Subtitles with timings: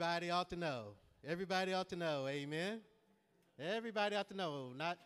[0.00, 0.82] Everybody ought to know.
[1.26, 2.28] Everybody ought to know.
[2.28, 2.78] Amen.
[3.58, 4.72] Everybody ought to know.
[4.76, 4.96] Not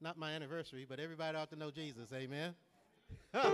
[0.00, 2.12] not my anniversary, but everybody ought to know Jesus.
[2.12, 2.52] Amen.
[3.32, 3.44] it's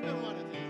[0.00, 0.60] been one of these.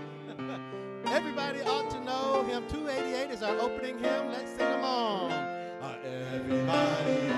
[1.05, 2.67] everybody ought to know him.
[2.67, 4.29] 288 is our opening hymn.
[4.29, 5.31] Let's sing along.
[5.31, 7.28] Uh, everybody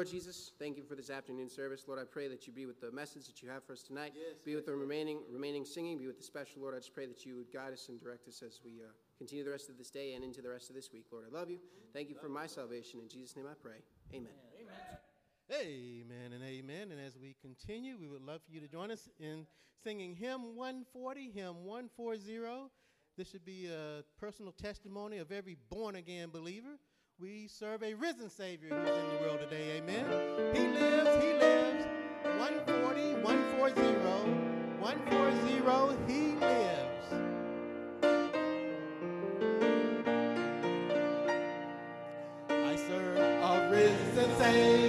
[0.00, 1.84] Lord Jesus, thank you for this afternoon service.
[1.86, 4.14] Lord, I pray that you be with the message that you have for us tonight.
[4.16, 5.98] Yes, be with the remaining remaining singing.
[5.98, 6.74] Be with the special, Lord.
[6.74, 8.88] I just pray that you would guide us and direct us as we uh,
[9.18, 11.04] continue the rest of this day and into the rest of this week.
[11.12, 11.58] Lord, I love you.
[11.92, 13.00] Thank you for my salvation.
[13.00, 13.82] In Jesus' name I pray.
[14.14, 14.32] Amen.
[15.52, 16.92] Amen and amen.
[16.92, 19.44] And as we continue, we would love for you to join us in
[19.84, 22.70] singing hymn 140, hymn 140.
[23.18, 26.78] This should be a personal testimony of every born again believer.
[27.20, 29.76] We serve a risen Savior who's in the world today.
[29.76, 30.06] Amen.
[30.54, 31.84] He lives, He lives.
[32.22, 33.82] 140, 140,
[34.80, 37.12] 140, He lives.
[42.48, 44.79] I serve a risen Savior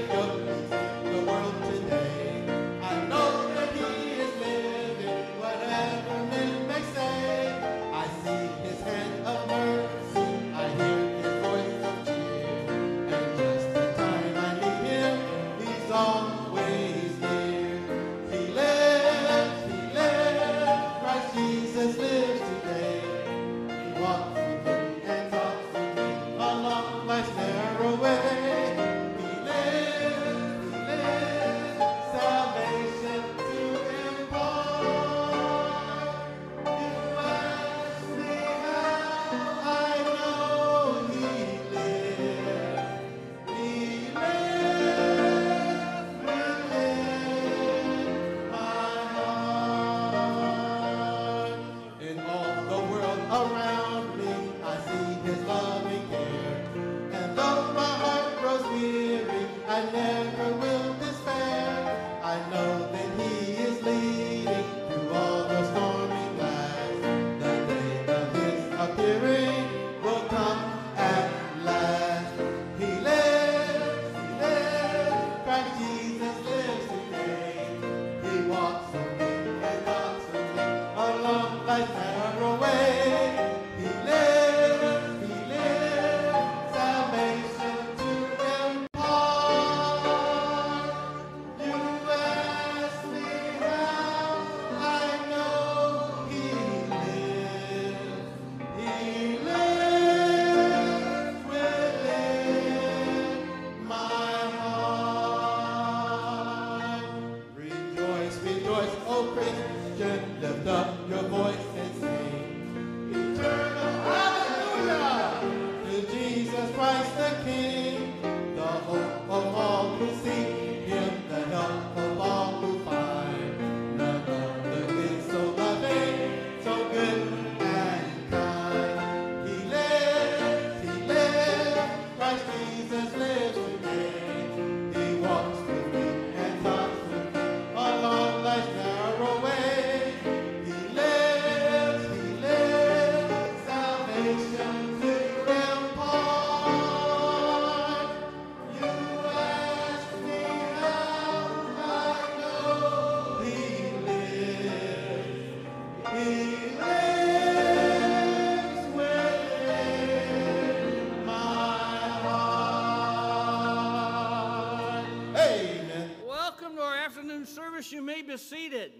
[168.31, 168.93] be seated.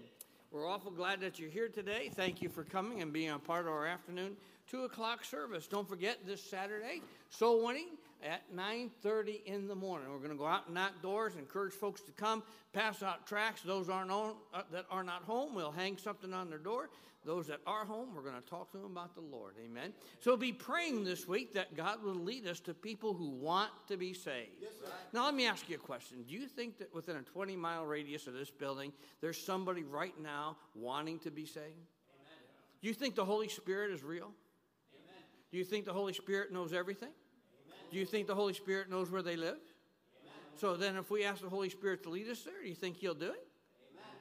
[0.50, 2.10] We're awful glad that you're here today.
[2.14, 4.36] Thank you for coming and being a part of our afternoon
[4.68, 5.66] two o'clock service.
[5.66, 7.00] Don't forget this Saturday,
[7.30, 7.86] soul winning
[8.22, 10.10] at 9.30 in the morning.
[10.10, 12.42] We're going to go out and knock doors, encourage folks to come,
[12.74, 13.62] pass out tracts.
[13.62, 16.90] Those aren't on, uh, that are not home, we'll hang something on their door.
[17.24, 19.54] Those that are home, we're going to talk to them about the Lord.
[19.64, 19.92] Amen.
[20.18, 23.96] So be praying this week that God will lead us to people who want to
[23.96, 24.50] be saved.
[24.60, 24.72] Yes,
[25.12, 26.24] now, let me ask you a question.
[26.26, 30.18] Do you think that within a 20 mile radius of this building, there's somebody right
[30.20, 31.60] now wanting to be saved?
[31.66, 32.42] Amen.
[32.80, 34.32] Do you think the Holy Spirit is real?
[34.94, 35.22] Amen.
[35.52, 37.10] Do you think the Holy Spirit knows everything?
[37.10, 37.78] Amen.
[37.92, 39.58] Do you think the Holy Spirit knows where they live?
[40.56, 42.96] So then, if we ask the Holy Spirit to lead us there, do you think
[42.96, 43.46] He'll do it?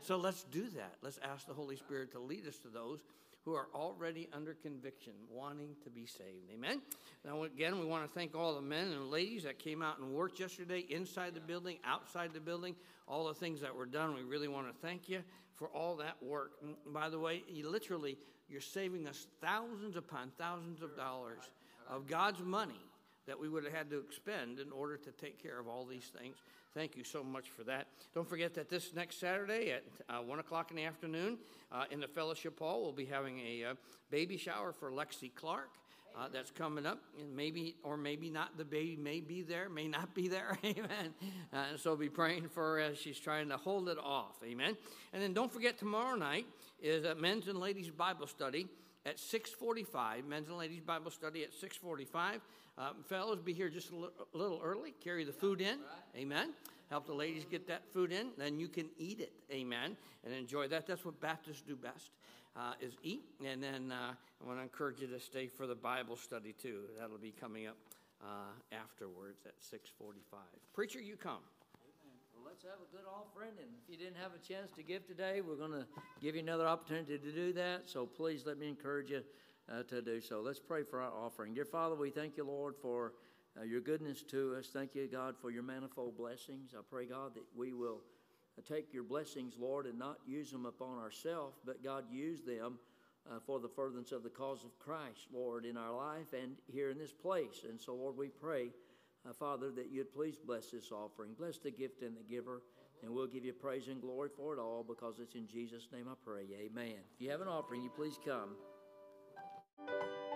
[0.02, 0.96] So let's do that.
[1.02, 3.04] Let's ask the Holy Spirit to lead us to those
[3.44, 6.50] who are already under conviction, wanting to be saved.
[6.54, 6.82] Amen.
[7.26, 10.12] Now, again, we want to thank all the men and ladies that came out and
[10.12, 12.76] worked yesterday inside the building, outside the building,
[13.08, 14.14] all the things that were done.
[14.14, 15.22] We really want to thank you
[15.56, 16.52] for all that work.
[16.62, 18.18] And by the way, you literally,
[18.48, 21.42] you're saving us thousands upon thousands of dollars
[21.90, 22.80] of God's money
[23.32, 26.12] that we would have had to expend in order to take care of all these
[26.20, 26.36] things.
[26.74, 27.88] Thank you so much for that.
[28.14, 31.38] Don't forget that this next Saturday at uh, 1 o'clock in the afternoon
[31.72, 33.74] uh, in the fellowship hall, we'll be having a uh,
[34.10, 35.70] baby shower for Lexi Clark.
[36.14, 38.58] Uh, that's coming up, and maybe or maybe not.
[38.58, 40.58] The baby may be there, may not be there.
[40.66, 41.14] Amen.
[41.54, 44.36] Uh, so be praying for her as she's trying to hold it off.
[44.44, 44.76] Amen.
[45.14, 46.48] And then don't forget tomorrow night
[46.82, 48.68] is a men's and ladies Bible study
[49.06, 50.26] at 6:45.
[50.26, 52.42] Men's and ladies Bible study at 6:45.
[52.82, 54.96] Um, fellows, be here just a little early.
[55.04, 55.78] Carry the food in.
[56.18, 56.50] Amen.
[56.90, 58.30] Help the ladies get that food in.
[58.40, 59.34] Then you can eat it.
[59.52, 59.96] Amen.
[60.26, 60.88] And enjoy that.
[60.88, 62.10] That's what Baptists do best.
[62.56, 65.76] Uh, is eat, and then uh, I want to encourage you to stay for the
[65.76, 66.82] Bible study too.
[67.00, 67.78] That'll be coming up
[68.22, 70.40] uh, afterwards at 6:45.
[70.74, 71.40] Preacher, you come.
[72.36, 75.08] Well, let's have a good offering, and if you didn't have a chance to give
[75.08, 75.86] today, we're going to
[76.20, 77.84] give you another opportunity to do that.
[77.86, 79.22] So please let me encourage you
[79.72, 80.42] uh, to do so.
[80.42, 81.54] Let's pray for our offering.
[81.54, 83.14] Dear Father, we thank you, Lord, for
[83.60, 84.70] uh, your goodness to us.
[84.72, 86.74] Thank you, God, for your manifold blessings.
[86.78, 88.02] I pray, God, that we will
[88.58, 92.80] uh, take your blessings, Lord, and not use them upon ourselves, but God, use them
[93.30, 96.90] uh, for the furtherance of the cause of Christ, Lord, in our life and here
[96.90, 97.66] in this place.
[97.70, 98.72] And so, Lord, we pray,
[99.30, 101.32] uh, Father, that you'd please bless this offering.
[101.38, 102.62] Bless the gift and the giver.
[103.04, 106.06] And we'll give you praise and glory for it all because it's in Jesus' name
[106.08, 106.44] I pray.
[106.54, 107.00] Amen.
[107.16, 108.50] If you have an offering, you please come
[109.88, 110.31] you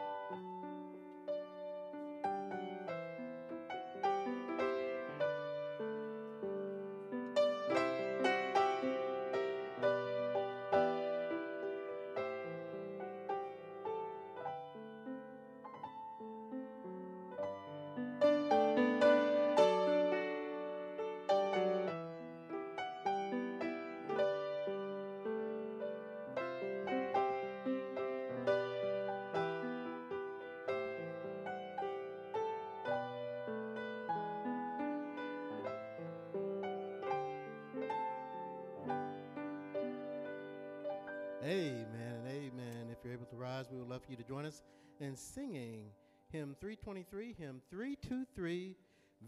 [41.45, 42.87] Amen and amen.
[42.91, 44.63] If you're able to rise, we would love for you to join us
[44.99, 45.91] in singing
[46.31, 48.75] hymn 323, hymn 323.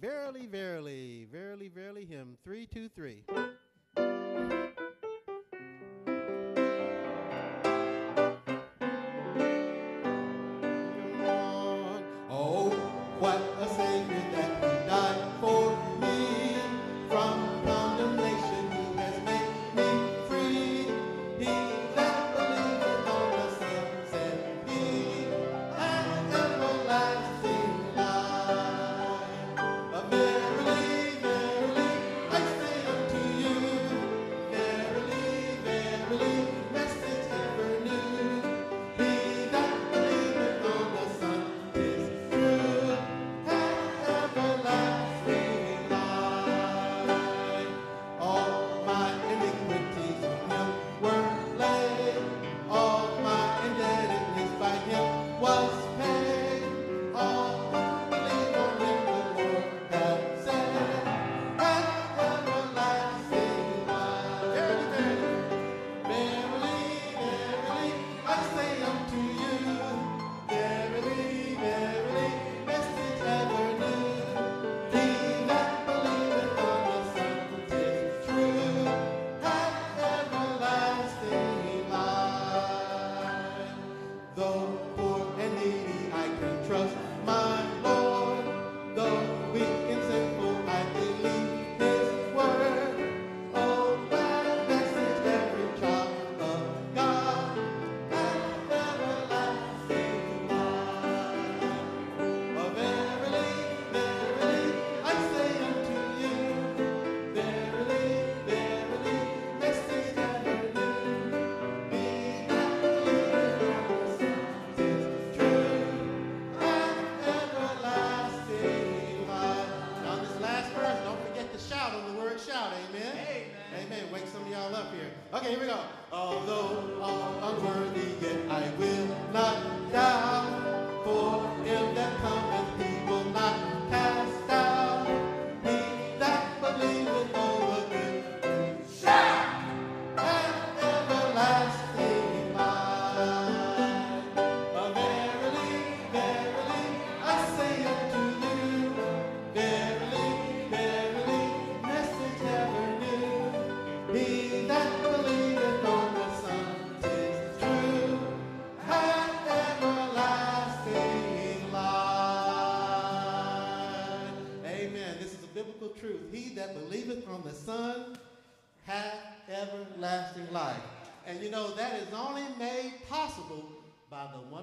[0.02, 3.24] Verily, verily, verily, verily, hymn 323.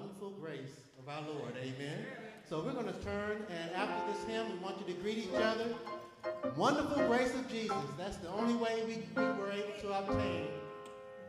[0.05, 1.53] wonderful grace of our Lord.
[1.59, 2.05] Amen.
[2.47, 5.33] So we're going to turn, and after this hymn, we want you to greet each
[5.33, 5.73] other.
[6.55, 7.75] Wonderful grace of Jesus.
[7.97, 10.45] That's the only way we, we were able to obtain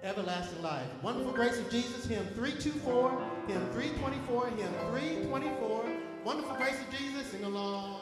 [0.03, 0.87] everlasting life.
[1.03, 3.11] Wonderful grace of Jesus, hymn 324,
[3.47, 5.85] hymn 324, hymn 324.
[6.25, 7.99] Wonderful grace of Jesus, sing along.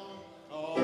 [0.51, 0.84] Oh.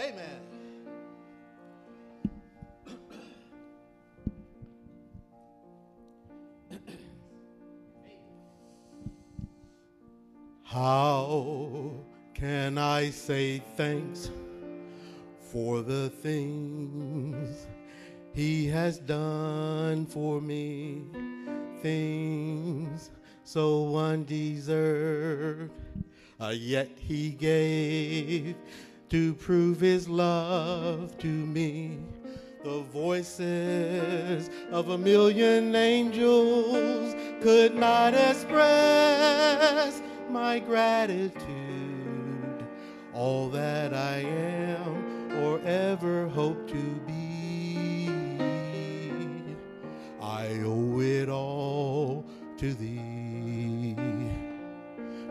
[0.00, 0.40] Amen.
[10.62, 11.92] How
[12.32, 14.30] can I say thanks
[15.52, 17.66] for the things
[18.32, 21.02] he has done for me?
[21.82, 23.10] Things
[23.44, 25.72] so undeserved,
[26.40, 28.54] uh, yet he gave
[29.10, 31.98] to prove his love to me.
[32.62, 41.40] The voices of a million angels could not express my gratitude.
[43.12, 48.08] All that I am or ever hope to be,
[50.20, 52.24] I owe it all
[52.58, 53.96] to thee.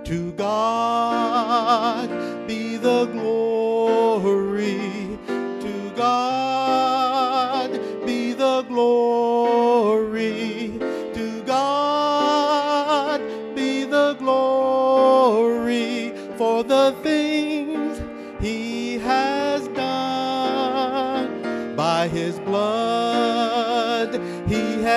[0.04, 2.10] To God
[2.48, 3.38] be the glory.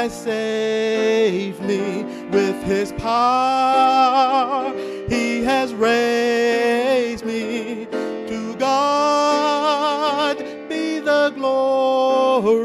[0.03, 4.75] Has saved me with his power.
[5.09, 7.87] He has raised me
[8.27, 10.39] to God
[10.69, 12.65] be the glory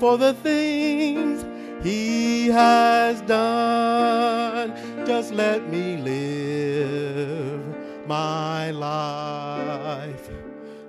[0.00, 1.44] for the things
[1.84, 4.72] he has done.
[5.04, 7.62] Just let me live
[8.06, 10.30] my life.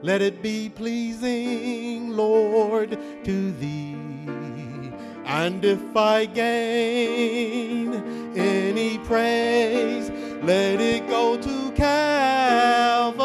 [0.01, 3.92] Let it be pleasing, Lord, to thee.
[5.25, 7.93] And if I gain
[8.35, 10.11] any praise,
[10.43, 13.23] let it go to Calvary.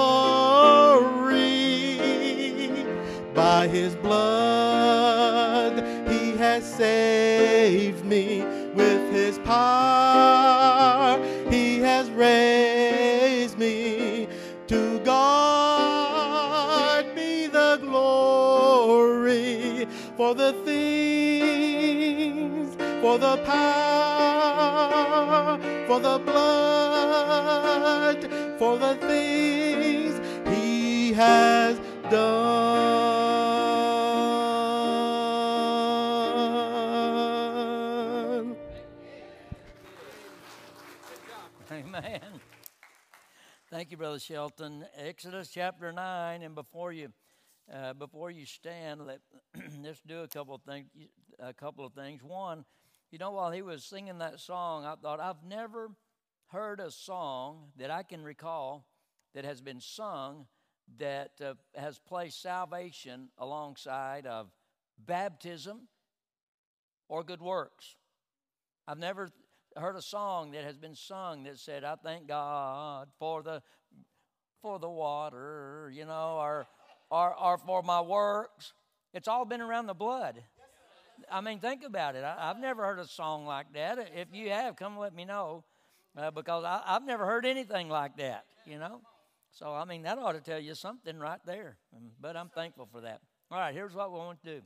[3.35, 11.19] By his blood, he has saved me with his power.
[11.51, 14.29] He has raised me
[14.69, 21.38] to God be the glory for the things,
[23.09, 28.21] for the power, for the blood,
[28.59, 30.21] for the things
[30.55, 33.09] he has done.
[41.73, 42.21] Amen.
[43.71, 44.85] Thank you, Brother Shelton.
[44.99, 47.09] Exodus chapter nine, and before you,
[47.73, 49.21] uh, before you stand, let
[49.83, 50.91] let's do a couple of things.
[51.39, 52.23] A couple of things.
[52.23, 52.67] One,
[53.11, 55.91] you know, while he was singing that song, I thought I've never
[56.49, 58.87] heard a song that I can recall
[59.35, 60.47] that has been sung
[60.99, 64.51] that uh, has placed salvation alongside of
[64.99, 65.89] baptism
[67.09, 67.97] or good works.
[68.87, 69.31] I've never
[69.77, 73.63] heard a song that has been sung that said, "I thank God for the
[74.63, 76.67] for the water," you know, or
[77.11, 78.73] or or for my works.
[79.13, 80.43] It's all been around the blood.
[81.31, 82.25] I mean, think about it.
[82.25, 83.99] I, have never heard a song like that.
[84.15, 85.65] If you have, come let me know,
[86.17, 88.45] uh, because I, I've never heard anything like that.
[88.67, 89.01] You know,
[89.51, 91.79] so I mean that ought to tell you something right there.
[91.97, 93.21] Um, But I'm thankful for that.
[93.51, 94.63] All right, here's what we want to do.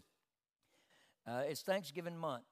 [1.26, 2.44] Uh, it's Thanksgiving month.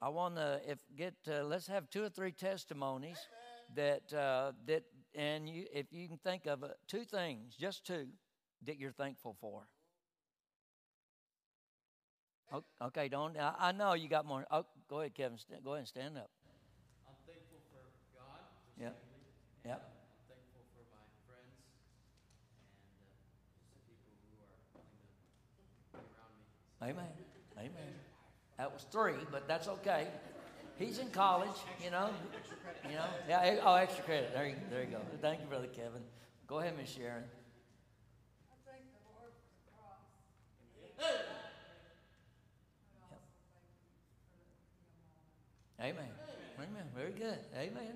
[0.00, 3.18] I want to if get uh, let's have two or three testimonies
[3.74, 8.06] that uh, that and you if you can think of uh, two things, just two
[8.66, 9.66] that you're thankful for.
[12.52, 14.46] O- Okay, don't I, I know you got more.
[14.50, 15.38] Oh, go ahead, Kevin.
[15.38, 16.30] St- go ahead and stand up.
[17.06, 17.84] I'm thankful for
[18.16, 18.40] God,
[18.76, 18.94] for Yep.
[18.96, 19.32] family.
[19.66, 19.80] Yep.
[19.84, 23.12] I'm thankful for my friends and uh,
[23.84, 26.46] just the people who are willing to be around me.
[26.88, 27.12] Amen.
[27.58, 27.94] Amen.
[28.56, 30.08] That was three, but that's okay.
[30.78, 32.10] He's in college, you know.
[32.88, 33.04] You know.
[33.28, 33.60] Yeah.
[33.62, 34.32] Oh, extra credit.
[34.32, 35.00] There you, there you go.
[35.20, 36.02] Thank you, brother Kevin.
[36.46, 37.24] Go ahead, Miss Sharon.
[45.80, 46.10] Amen.
[46.58, 46.86] Amen.
[46.94, 47.38] Very good.
[47.56, 47.94] Amen.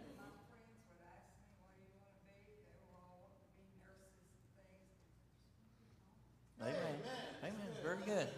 [6.60, 6.96] Amen.
[7.42, 7.70] Amen.
[7.82, 8.28] Very good.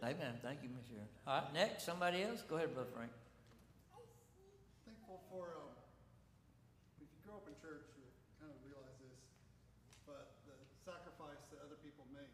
[0.00, 0.32] Amen.
[0.40, 1.08] Thank you, Sharon.
[1.28, 2.40] All right, next, somebody else?
[2.48, 3.12] Go ahead, Brother Frank.
[4.88, 5.76] thankful for um,
[6.96, 8.04] if you grow up in church, you
[8.40, 9.20] kind of realize this,
[10.08, 10.56] but the
[10.88, 12.32] sacrifice that other people made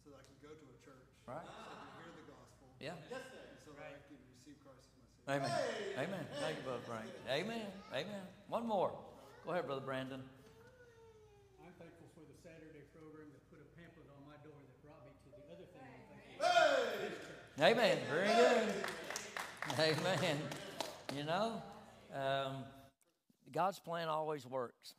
[0.00, 1.44] so that I could go to a church, Right.
[1.44, 2.96] so I could hear the gospel, Yeah.
[2.96, 3.04] and
[3.60, 5.17] so that I could receive Christ as my Savior.
[5.28, 5.50] Amen.
[5.98, 6.24] Amen.
[6.40, 7.04] Thank you, Brother Frank.
[7.28, 7.66] Amen.
[7.92, 8.22] Amen.
[8.48, 8.92] One more.
[9.44, 10.22] Go ahead, Brother Brandon.
[11.60, 15.04] I'm thankful for the Saturday program that put a pamphlet on my door that brought
[15.04, 15.84] me to the other thing
[17.60, 17.72] I'm.
[17.72, 17.98] Amen.
[18.10, 18.72] Very good.
[19.78, 20.38] Amen.
[21.14, 21.62] You know,
[22.14, 22.64] um,
[23.52, 24.94] God's plan always works.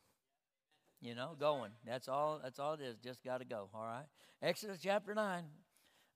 [1.02, 1.72] You know, going.
[1.88, 2.40] That's all.
[2.44, 2.98] That's all it is.
[3.00, 3.68] Just got to go.
[3.74, 4.06] All right.
[4.44, 5.46] Exodus chapter nine.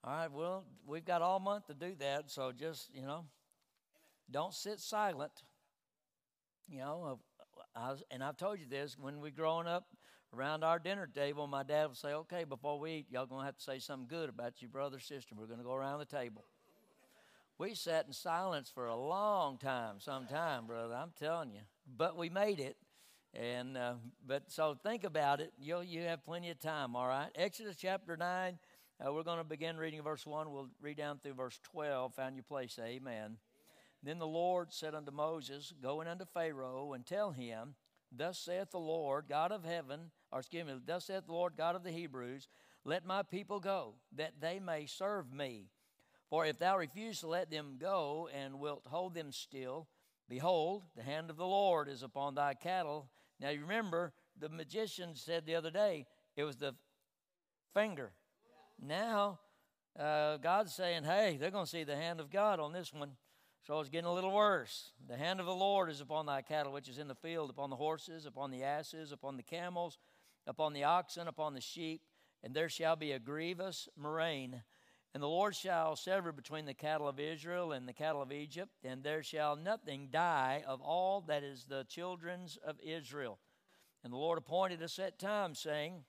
[0.04, 0.32] All right.
[0.32, 2.30] Well, we've got all month to do that.
[2.30, 3.26] So just you know,
[4.30, 5.32] don't sit silent.
[6.68, 7.20] You know,
[7.76, 9.88] I was, and I've told you this when we growing up
[10.36, 11.46] around our dinner table.
[11.48, 14.30] My dad would say, "Okay, before we eat, y'all gonna have to say something good
[14.30, 15.36] about your brother, sister.
[15.36, 16.46] We're gonna go around the table."
[17.58, 20.96] We sat in silence for a long time, sometime, brother.
[20.96, 22.78] I'm telling you, but we made it.
[23.34, 25.54] And uh, but so think about it.
[25.60, 26.96] You you have plenty of time.
[26.96, 27.30] All right.
[27.36, 28.60] Exodus chapter nine.
[29.04, 30.52] Uh, we're going to begin reading verse one.
[30.52, 32.14] We'll read down through verse twelve.
[32.16, 32.78] Found your place.
[32.82, 33.38] Amen.
[34.04, 37.76] Then the Lord said unto Moses, Go in unto Pharaoh and tell him,
[38.12, 41.76] Thus saith the Lord God of heaven, or excuse me, Thus saith the Lord God
[41.76, 42.48] of the Hebrews,
[42.84, 45.70] Let my people go, that they may serve me.
[46.30, 49.88] For if thou refuse to let them go and wilt hold them still,
[50.28, 53.10] behold, the hand of the Lord is upon thy cattle
[53.44, 56.06] now, you remember the magician said the other day
[56.38, 56.76] it was the
[57.74, 58.14] finger.
[58.82, 59.40] Now,
[60.00, 63.12] uh, God's saying, hey, they're going to see the hand of God on this one.
[63.66, 64.92] So it's getting a little worse.
[65.08, 67.70] The hand of the Lord is upon thy cattle, which is in the field, upon
[67.70, 70.00] the horses, upon the asses, upon the camels,
[70.46, 72.02] upon the oxen, upon the sheep,
[72.44, 74.64] and there shall be a grievous murrain.
[75.14, 78.72] And the Lord shall sever between the cattle of Israel and the cattle of Egypt,
[78.84, 83.40] and there shall nothing die of all that is the children's of Israel.
[84.04, 86.04] And the Lord appointed a set time, saying,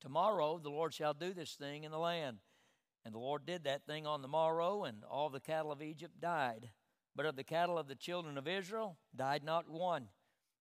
[0.00, 2.38] Tomorrow the Lord shall do this thing in the land.
[3.04, 6.18] And the Lord did that thing on the morrow, and all the cattle of Egypt
[6.18, 6.70] died.
[7.18, 10.06] But of the cattle of the children of Israel died not one.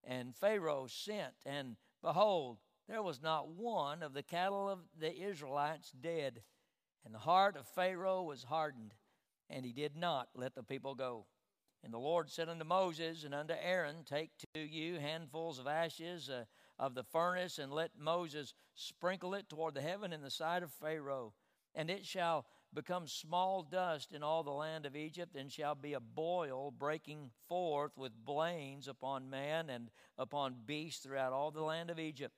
[0.03, 2.57] And Pharaoh sent, and behold,
[2.89, 6.41] there was not one of the cattle of the Israelites dead.
[7.05, 8.95] And the heart of Pharaoh was hardened,
[9.51, 11.27] and he did not let the people go.
[11.83, 16.27] And the Lord said unto Moses and unto Aaron, Take to you handfuls of ashes
[16.27, 16.45] uh,
[16.79, 20.71] of the furnace, and let Moses sprinkle it toward the heaven in the sight of
[20.71, 21.35] Pharaoh.
[21.75, 25.93] And it shall become small dust in all the land of Egypt, and shall be
[25.93, 31.89] a boil breaking forth with blains upon man and upon beast throughout all the land
[31.89, 32.35] of Egypt.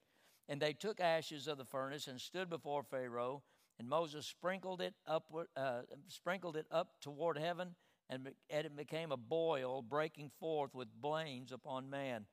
[0.48, 3.44] And they took ashes of the furnace and stood before Pharaoh,
[3.78, 7.76] and Moses sprinkled it upward, uh, sprinkled it up toward heaven,
[8.10, 12.26] and it became a boil breaking forth with blains upon man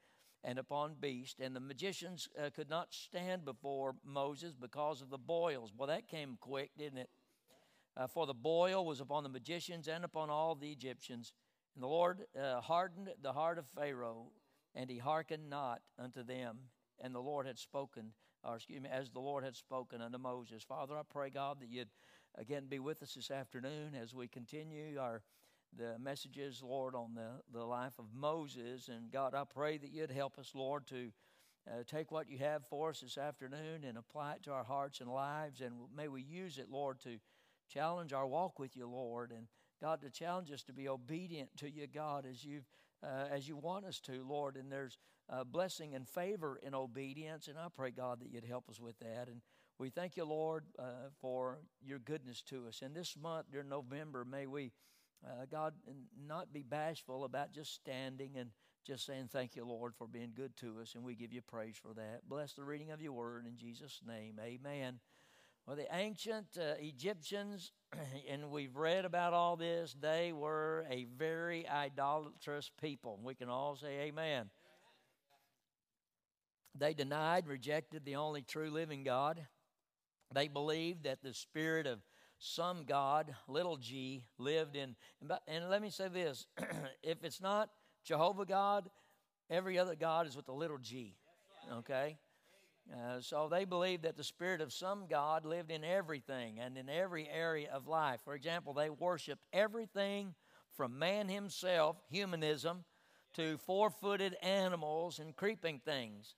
[0.43, 1.41] and upon beast.
[1.41, 5.73] And the magicians uh, could not stand before Moses because of the boils.
[5.77, 7.11] Well, that came quick, didn't it?
[7.97, 11.33] Uh, for the boil was upon the magicians and upon all the Egyptians.
[11.75, 14.33] And the Lord uh, hardened the heart of Pharaoh,
[14.75, 16.59] and he hearkened not unto them.
[17.01, 20.63] And the Lord had spoken, or excuse me, as the Lord had spoken unto Moses.
[20.63, 21.91] Father, I pray, God, that you'd
[22.37, 25.23] again be with us this afternoon as we continue our
[25.77, 28.89] the messages, Lord, on the, the life of Moses.
[28.89, 31.11] And God, I pray that you'd help us, Lord, to
[31.69, 35.01] uh, take what you have for us this afternoon and apply it to our hearts
[35.01, 35.61] and lives.
[35.61, 37.19] And may we use it, Lord, to
[37.69, 39.33] challenge our walk with you, Lord.
[39.33, 39.47] And
[39.83, 42.63] God, to challenge us to be obedient to you, God, as you
[43.03, 44.57] uh, as you want us to, Lord.
[44.57, 44.99] And there's
[45.29, 47.47] uh, blessing and favor in obedience.
[47.47, 49.29] And I pray, God, that you'd help us with that.
[49.29, 49.43] And
[49.79, 52.81] we thank you, Lord, uh, for your goodness to us.
[52.83, 54.73] And this month, during November, may we
[55.25, 55.75] uh, God,
[56.27, 58.51] not be bashful about just standing and
[58.87, 61.77] just saying, Thank you, Lord, for being good to us, and we give you praise
[61.77, 62.21] for that.
[62.29, 64.39] Bless the reading of your word in Jesus' name.
[64.41, 65.01] Amen.
[65.67, 67.73] Well, the ancient uh, Egyptians,
[68.31, 73.19] and we've read about all this, they were a very idolatrous people.
[73.21, 74.51] We can all say amen.
[76.79, 79.45] They denied, rejected the only true living God.
[80.33, 81.99] They believed that the spirit of
[82.39, 84.95] some God, little g, lived in.
[85.49, 86.47] And let me say this
[87.03, 87.71] if it's not
[88.05, 88.89] Jehovah God,
[89.51, 91.17] every other God is with a little g.
[91.73, 92.19] Okay?
[92.93, 96.89] Uh, so they believed that the spirit of some God lived in everything and in
[96.89, 98.21] every area of life.
[98.25, 100.35] For example, they worshiped everything
[100.77, 102.85] from man himself, humanism,
[103.35, 106.37] to four footed animals and creeping things.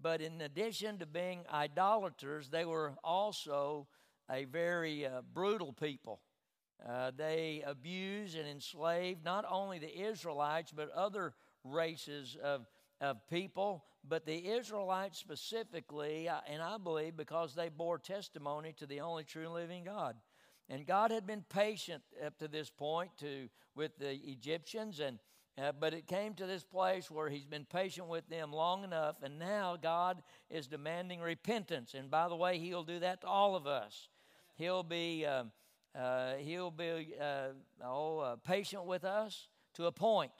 [0.00, 3.86] But in addition to being idolaters, they were also
[4.30, 6.20] a very uh, brutal people.
[6.86, 12.66] Uh, they abused and enslaved not only the Israelites, but other races of,
[13.10, 18.86] of people, but the Israelites specifically, uh, and I believe because they bore testimony to
[18.86, 20.16] the only true living God.
[20.68, 25.18] And God had been patient up to this point to, with the Egyptians, and
[25.56, 29.22] Uh, but it came to this place where he's been patient with them long enough,
[29.22, 31.98] and now God is demanding repentance.
[31.98, 34.08] And by the way, he'll do that to all of us.
[34.56, 35.52] He'll be um,
[35.94, 37.52] uh, he'll be uh,
[37.84, 40.32] oh, uh, patient with us to a point.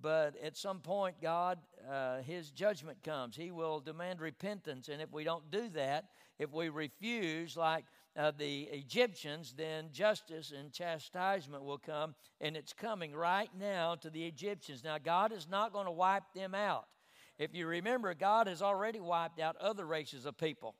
[0.00, 1.58] But at some point, God,
[1.90, 3.36] uh, His judgment comes.
[3.36, 4.88] He will demand repentance.
[4.88, 6.06] And if we don't do that,
[6.38, 7.84] if we refuse, like
[8.16, 12.14] uh, the Egyptians, then justice and chastisement will come.
[12.40, 14.82] And it's coming right now to the Egyptians.
[14.82, 16.86] Now, God is not going to wipe them out.
[17.38, 20.74] If you remember, God has already wiped out other races of people.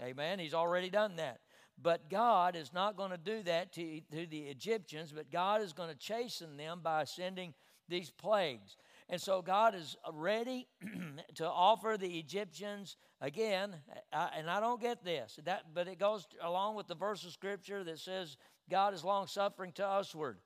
[0.00, 0.38] Amen.
[0.38, 1.40] He's already done that.
[1.80, 5.72] But God is not going to do that to, to the Egyptians, but God is
[5.72, 7.54] going to chasten them by sending
[7.92, 8.76] these plagues.
[9.08, 10.66] And so God is ready
[11.34, 13.76] to offer the Egyptians again.
[14.12, 17.32] I, and I don't get this, that, but it goes along with the verse of
[17.32, 18.36] Scripture that says
[18.70, 20.38] God is long suffering to usward,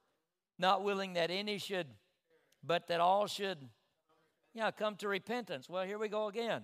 [0.59, 1.87] not willing that any should,
[2.65, 3.59] but that all should,
[4.53, 5.69] yeah, come to repentance.
[5.69, 6.63] Well, here we go again.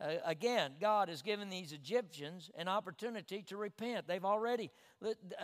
[0.00, 4.06] Uh, again, God has given these Egyptians an opportunity to repent.
[4.06, 4.70] They've already,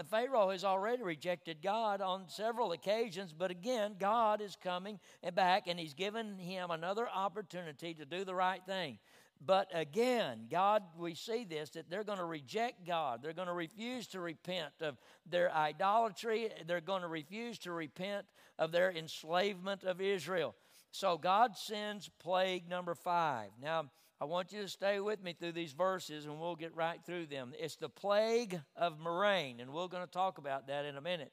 [0.08, 5.00] Pharaoh has already rejected God on several occasions, but again, God is coming
[5.34, 8.98] back and He's given him another opportunity to do the right thing.
[9.44, 13.20] But again, God, we see this that they're going to reject God.
[13.22, 14.96] They're going to refuse to repent of
[15.28, 16.50] their idolatry.
[16.66, 18.26] They're going to refuse to repent
[18.58, 20.54] of their enslavement of Israel.
[20.92, 23.50] So God sends plague number five.
[23.60, 27.00] Now, I want you to stay with me through these verses and we'll get right
[27.04, 27.52] through them.
[27.58, 31.32] It's the plague of murrain, and we're going to talk about that in a minute.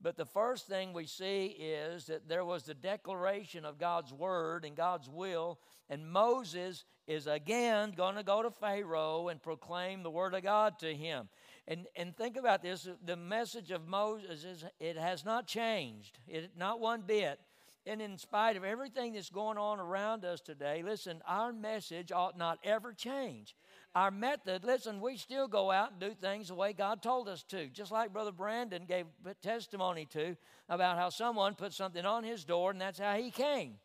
[0.00, 4.64] But the first thing we see is that there was the declaration of God's word
[4.64, 5.58] and God's will,
[5.90, 10.78] and Moses is again going to go to Pharaoh and proclaim the word of God
[10.80, 11.28] to him.
[11.66, 16.52] And, and think about this the message of Moses is it has not changed, it,
[16.56, 17.40] not one bit.
[17.88, 22.36] And in spite of everything that's going on around us today, listen, our message ought
[22.36, 23.56] not ever change.
[23.94, 27.42] Our method, listen, we still go out and do things the way God told us
[27.44, 27.68] to.
[27.68, 29.06] Just like Brother Brandon gave
[29.42, 30.36] testimony to
[30.68, 33.76] about how someone put something on his door and that's how he came.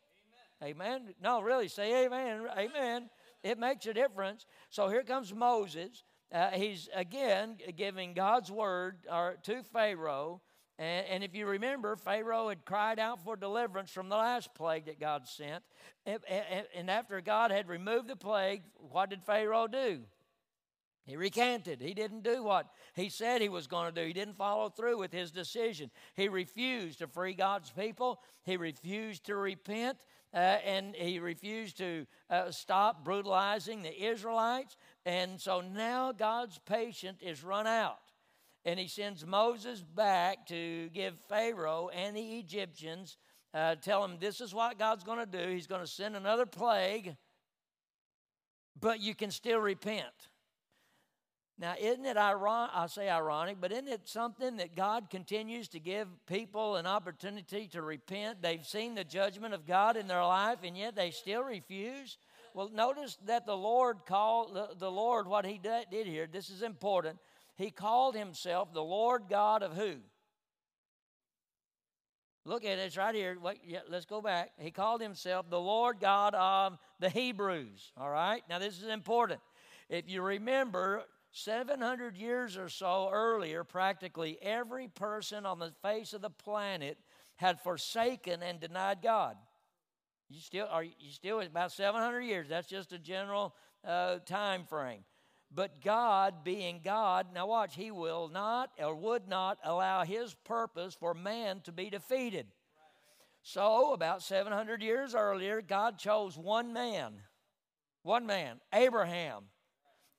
[0.62, 1.00] Amen.
[1.02, 1.14] amen.
[1.22, 2.46] No, really, say amen.
[2.58, 3.08] Amen.
[3.42, 4.44] It makes a difference.
[4.68, 6.04] So here comes Moses.
[6.30, 10.42] Uh, he's again giving God's word or, to Pharaoh
[10.78, 14.86] and, and, if you remember, Pharaoh had cried out for deliverance from the last plague
[14.86, 15.62] that God sent.
[16.04, 20.00] And, and, and after God had removed the plague, what did Pharaoh do?
[21.06, 21.80] He recanted.
[21.80, 24.06] He didn't do what he said he was going to do.
[24.06, 25.90] He didn't follow through with his decision.
[26.14, 28.20] He refused to free God's people.
[28.42, 29.98] He refused to repent.
[30.32, 34.76] Uh, and he refused to uh, stop brutalizing the Israelites.
[35.06, 37.98] And so now God's patience is run out
[38.64, 43.18] and he sends Moses back to give Pharaoh and the Egyptians,
[43.52, 45.50] uh, tell them this is what God's going to do.
[45.50, 47.16] He's going to send another plague,
[48.80, 50.30] but you can still repent.
[51.56, 52.72] Now, isn't it ironic?
[52.74, 57.68] I say ironic, but isn't it something that God continues to give people an opportunity
[57.68, 58.42] to repent?
[58.42, 62.18] They've seen the judgment of God in their life, and yet they still refuse.
[62.54, 66.26] Well, notice that the Lord called the, Lord what He did here.
[66.26, 67.18] This is important
[67.56, 69.96] he called himself the Lord God of who?
[72.46, 73.38] Look at it, it's right here.
[73.40, 74.50] Wait, yeah, let's go back.
[74.58, 77.92] He called himself the Lord God of the Hebrews.
[77.96, 78.42] All right?
[78.50, 79.40] Now, this is important.
[79.88, 86.22] If you remember, 700 years or so earlier, practically every person on the face of
[86.22, 86.96] the planet
[87.36, 89.36] had forsaken and denied God.
[90.30, 92.48] You still are you still about 700 years.
[92.48, 95.04] That's just a general uh, time frame.
[95.54, 100.94] But God, being God, now watch, He will not or would not allow His purpose
[100.94, 102.46] for man to be defeated.
[103.42, 107.12] So, about 700 years earlier, God chose one man,
[108.02, 109.44] one man, Abraham.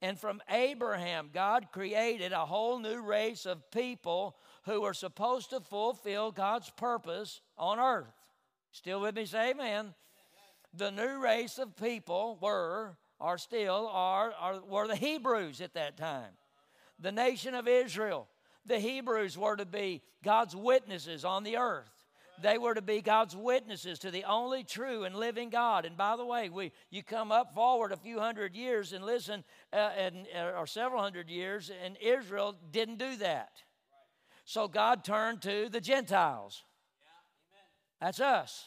[0.02, 5.60] And from Abraham, God created a whole new race of people who were supposed to
[5.60, 8.14] fulfill God's purpose on earth.
[8.72, 9.26] Still with me?
[9.26, 9.96] Say amen.
[10.74, 15.98] The new race of people were are still are, are were the Hebrews at that
[15.98, 16.32] time.
[17.00, 18.28] The nation of Israel.
[18.66, 21.92] The Hebrews were to be God's witnesses on the earth.
[22.42, 25.86] They were to be God's witnesses to the only true and living God.
[25.86, 29.44] And by the way, we you come up forward a few hundred years and listen,
[29.72, 33.52] uh, and uh, or several hundred years, and Israel didn't do that.
[34.44, 36.64] So God turned to the Gentiles.
[38.02, 38.66] That's us.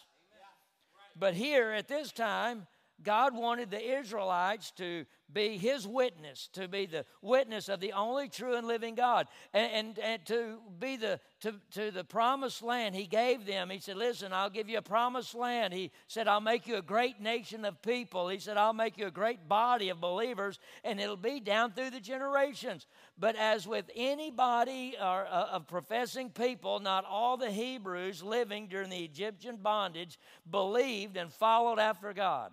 [1.15, 2.67] But here at this time,
[3.03, 8.29] God wanted the Israelites to be his witness, to be the witness of the only
[8.29, 12.97] true and living God, and, and, and, to be the to, to the promised land
[12.97, 13.71] he gave them.
[13.71, 15.75] He said, Listen, I'll give you a promised land.
[15.75, 18.29] He said, I'll make you a great nation of people.
[18.29, 21.91] He said, I'll make you a great body of believers, and it'll be down through
[21.91, 22.87] the generations.
[23.17, 28.91] But as with anybody or, uh, of professing people, not all the Hebrews living during
[28.91, 30.19] the Egyptian bondage
[30.51, 32.53] believed and followed after God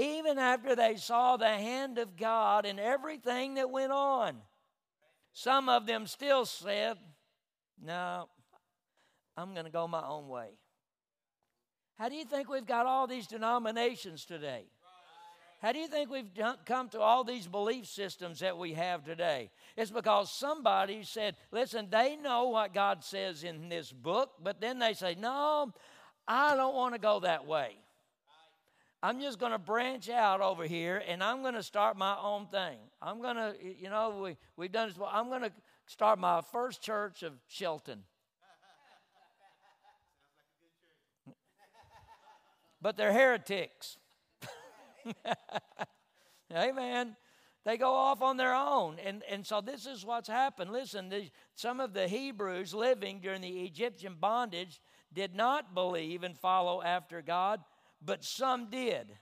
[0.00, 4.36] even after they saw the hand of God in everything that went on.
[5.32, 6.96] Some of them still said,
[7.82, 8.28] No,
[9.36, 10.48] I'm going to go my own way.
[11.98, 14.64] How do you think we've got all these denominations today?
[15.60, 16.30] How do you think we've
[16.64, 19.50] come to all these belief systems that we have today?
[19.76, 24.78] It's because somebody said, listen, they know what God says in this book, but then
[24.78, 25.74] they say, no,
[26.26, 27.76] I don't want to go that way.
[29.02, 32.46] I'm just going to branch out over here and I'm going to start my own
[32.48, 32.78] thing.
[33.00, 34.98] I'm going to, you know, we, we've done this.
[34.98, 35.52] Well, I'm going to
[35.86, 38.02] start my first church of Shelton.
[42.82, 43.96] but they're heretics.
[46.54, 47.16] Amen.
[47.64, 48.96] They go off on their own.
[49.04, 50.72] And, and so this is what's happened.
[50.72, 51.12] Listen,
[51.54, 54.80] some of the Hebrews living during the Egyptian bondage
[55.12, 57.60] did not believe and follow after God
[58.04, 59.12] but some did.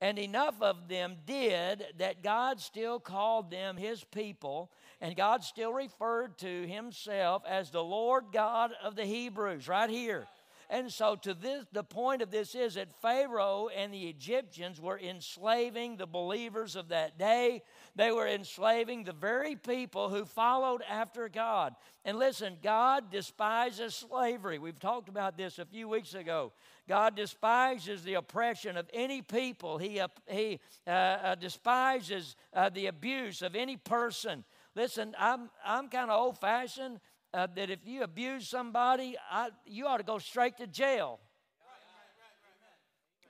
[0.00, 5.72] And enough of them did that God still called them his people, and God still
[5.72, 10.26] referred to himself as the Lord God of the Hebrews, right here.
[10.68, 14.98] And so to this the point of this is that Pharaoh and the Egyptians were
[14.98, 17.62] enslaving the believers of that day.
[17.94, 21.74] They were enslaving the very people who followed after God.
[22.04, 24.58] And listen, God despises slavery.
[24.58, 26.52] We've talked about this a few weeks ago.
[26.88, 29.78] God despises the oppression of any people.
[29.78, 34.44] He, uh, he uh, uh, despises uh, the abuse of any person.
[34.76, 37.00] Listen, I'm, I'm kind of old fashioned
[37.36, 41.20] uh, that if you abuse somebody, I, you ought to go straight to jail.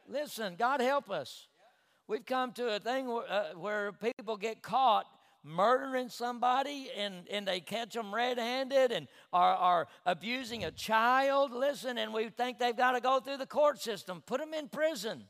[0.08, 1.48] Listen, God help us.
[2.06, 5.06] We've come to a thing where, uh, where people get caught
[5.42, 11.50] murdering somebody and, and they catch them red handed and are, are abusing a child.
[11.52, 14.22] Listen, and we think they've got to go through the court system.
[14.24, 15.24] Put them in prison.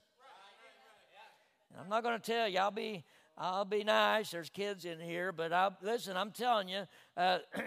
[1.80, 3.04] I'm not going to tell you, I'll be
[3.38, 4.30] I'll be nice.
[4.30, 6.16] There's kids in here, but I listen.
[6.16, 6.86] I'm telling you,
[7.18, 7.38] uh,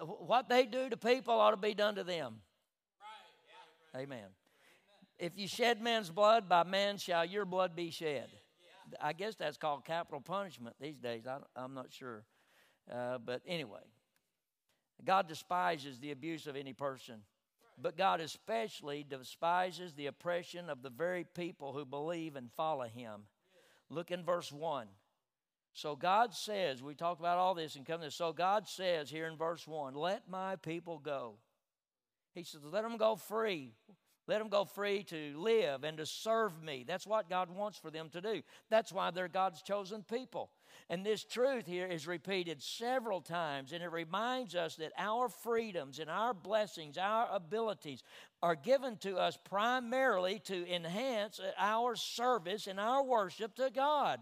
[0.00, 2.36] what they do to people ought to be done to them.
[3.00, 3.94] Right.
[3.94, 4.00] Yeah.
[4.00, 4.18] Amen.
[4.18, 4.30] Amen.
[5.18, 8.28] If you shed man's blood, by man shall your blood be shed.
[8.30, 8.96] Yeah.
[9.00, 11.24] I guess that's called capital punishment these days.
[11.26, 12.24] I, am not sure.
[12.90, 13.80] Uh, but anyway,
[15.04, 17.22] God despises the abuse of any person.
[17.82, 23.22] But God especially despises the oppression of the very people who believe and follow Him.
[23.88, 24.86] Look in verse 1.
[25.72, 28.14] So God says, we talked about all this and come this.
[28.14, 31.36] So God says here in verse 1, let my people go.
[32.34, 33.74] He says, let them go free.
[34.26, 36.84] Let them go free to live and to serve me.
[36.86, 38.42] That's what God wants for them to do.
[38.68, 40.50] That's why they're God's chosen people.
[40.88, 45.98] And this truth here is repeated several times, and it reminds us that our freedoms
[45.98, 48.04] and our blessings, our abilities,
[48.40, 54.20] are given to us primarily to enhance our service and our worship to God.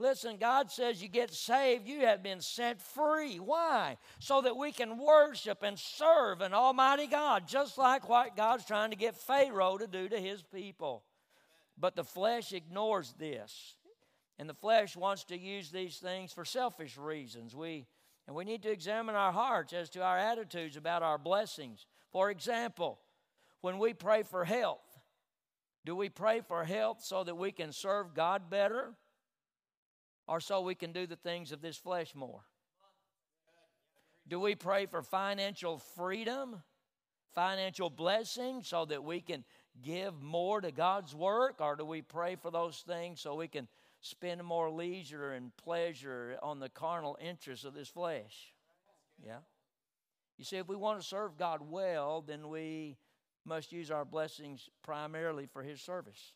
[0.00, 3.36] Listen, God says you get saved, you have been set free.
[3.36, 3.98] Why?
[4.18, 8.92] So that we can worship and serve an Almighty God, just like what God's trying
[8.92, 11.02] to get Pharaoh to do to his people.
[11.78, 13.74] But the flesh ignores this.
[14.38, 17.54] And the flesh wants to use these things for selfish reasons.
[17.54, 17.86] We
[18.26, 21.84] and we need to examine our hearts as to our attitudes about our blessings.
[22.10, 23.00] For example,
[23.60, 24.98] when we pray for health,
[25.84, 28.94] do we pray for health so that we can serve God better?
[30.30, 32.42] Or so we can do the things of this flesh more?
[34.28, 36.62] Do we pray for financial freedom,
[37.34, 39.44] financial blessing, so that we can
[39.82, 41.56] give more to God's work?
[41.60, 43.66] Or do we pray for those things so we can
[44.02, 48.54] spend more leisure and pleasure on the carnal interests of this flesh?
[49.26, 49.38] Yeah.
[50.38, 52.98] You see, if we want to serve God well, then we
[53.44, 56.34] must use our blessings primarily for His service.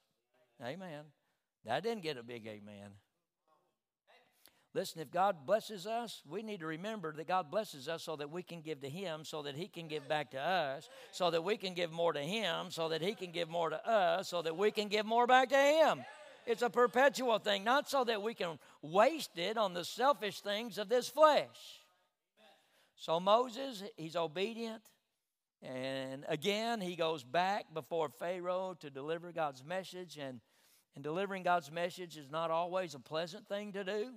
[0.61, 1.05] Amen.
[1.65, 2.91] That didn't get a big amen.
[4.75, 8.31] Listen, if God blesses us, we need to remember that God blesses us so that
[8.33, 11.45] we can give to Him, so that He can give back to us, so that
[11.45, 14.43] we can give more to Him, so that He can give more to us, so
[14.43, 16.05] that we can give more back to Him.
[16.45, 20.77] It's a perpetual thing, not so that we can waste it on the selfish things
[20.77, 21.85] of this flesh.
[22.97, 24.83] So Moses, he's obedient,
[25.63, 30.19] And again, he goes back before Pharaoh to deliver God's message.
[30.19, 30.41] And,
[30.95, 34.11] and delivering God's message is not always a pleasant thing to do,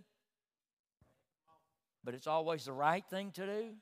[2.04, 3.74] but it's always the right thing to do.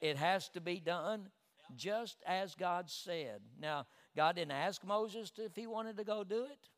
[0.00, 1.28] It has to be done
[1.76, 3.40] just as God said.
[3.60, 3.86] Now,
[4.16, 6.70] God didn't ask Moses to, if he wanted to go do it.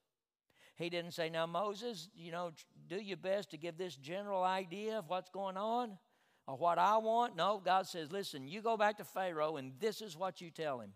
[0.76, 2.52] He didn't say, Now, Moses, you know,
[2.88, 5.98] do your best to give this general idea of what's going on
[6.46, 7.36] or what I want.
[7.36, 10.80] No, God says, Listen, you go back to Pharaoh and this is what you tell
[10.80, 10.92] him.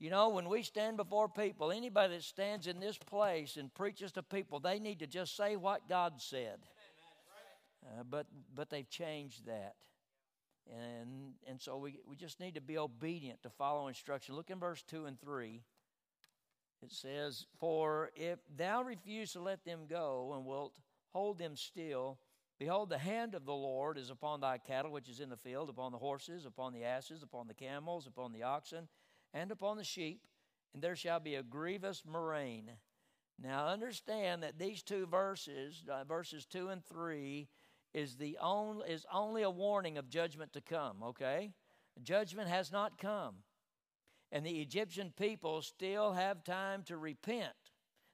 [0.00, 4.10] You know, when we stand before people, anybody that stands in this place and preaches
[4.12, 6.58] to people, they need to just say what God said.
[7.86, 9.74] Uh, but, but they've changed that.
[10.70, 14.34] And, and so we, we just need to be obedient to follow instruction.
[14.34, 15.62] Look in verse 2 and 3.
[16.82, 20.78] It says, For if thou refuse to let them go and wilt
[21.12, 22.18] hold them still,
[22.58, 25.70] behold, the hand of the Lord is upon thy cattle which is in the field,
[25.70, 28.88] upon the horses, upon the asses, upon the camels, upon the oxen,
[29.32, 30.22] and upon the sheep,
[30.72, 32.70] and there shall be a grievous murrain.
[33.40, 37.48] Now understand that these two verses, uh, verses 2 and 3,
[37.94, 41.52] is the only is only a warning of judgment to come, okay?
[42.02, 43.36] Judgment has not come.
[44.32, 47.54] And the Egyptian people still have time to repent.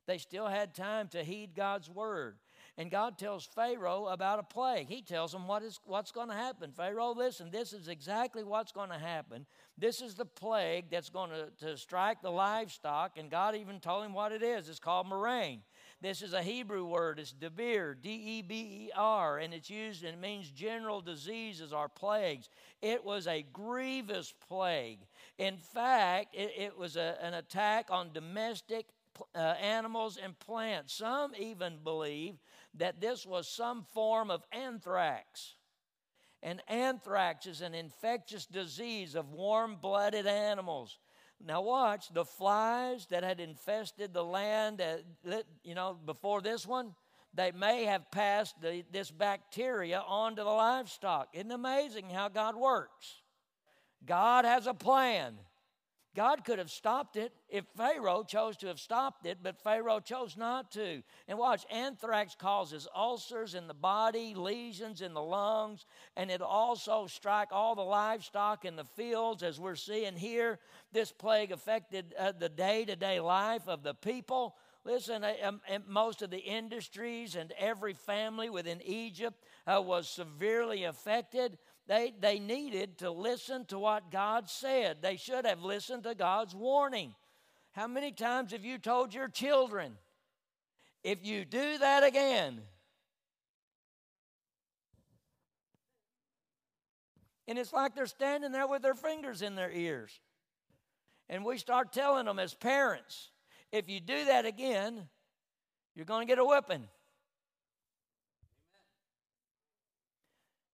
[0.07, 2.37] They still had time to heed God's word.
[2.77, 4.89] And God tells Pharaoh about a plague.
[4.89, 6.73] He tells him what is what's going to happen.
[6.73, 9.47] Pharaoh, listen, this is exactly what's going to happen.
[9.79, 14.05] This is the plague that's going to, to strike the livestock, and God even told
[14.05, 14.69] him what it is.
[14.69, 15.63] It's called murrain.
[16.03, 17.19] This is a Hebrew word.
[17.19, 21.75] It's deber, D E B E R, and it's used and it means general diseases
[21.75, 22.49] or plagues.
[22.81, 25.01] It was a grievous plague.
[25.37, 28.87] In fact, it, it was a, an attack on domestic
[29.35, 30.95] uh, animals and plants.
[30.95, 32.37] Some even believe
[32.79, 35.57] that this was some form of anthrax.
[36.43, 40.99] And anthrax is an infectious disease of warm blooded animals.
[41.45, 46.95] Now, watch the flies that had infested the land, uh, you know, before this one,
[47.33, 51.29] they may have passed the, this bacteria onto the livestock.
[51.33, 53.23] Isn't amazing how God works?
[54.05, 55.39] God has a plan.
[56.17, 60.37] God could have stopped it if Pharaoh chose to have stopped it, but Pharaoh chose
[60.37, 61.03] not to.
[61.29, 65.87] And watch, anthrax causes ulcers in the body, lesions in the lungs,
[66.17, 70.59] and it also strike all the livestock in the fields, as we're seeing here.
[70.93, 74.57] This plague affected uh, the day-to-day life of the people.
[74.83, 80.85] Listen, uh, um, most of the industries and every family within Egypt uh, was severely
[80.85, 81.59] affected.
[81.91, 84.99] They, they needed to listen to what God said.
[85.03, 87.17] They should have listened to God's warning.
[87.73, 89.95] How many times have you told your children,
[91.03, 92.61] if you do that again,
[97.49, 100.21] and it's like they're standing there with their fingers in their ears.
[101.29, 103.33] And we start telling them as parents,
[103.73, 105.09] if you do that again,
[105.97, 106.87] you're going to get a whipping.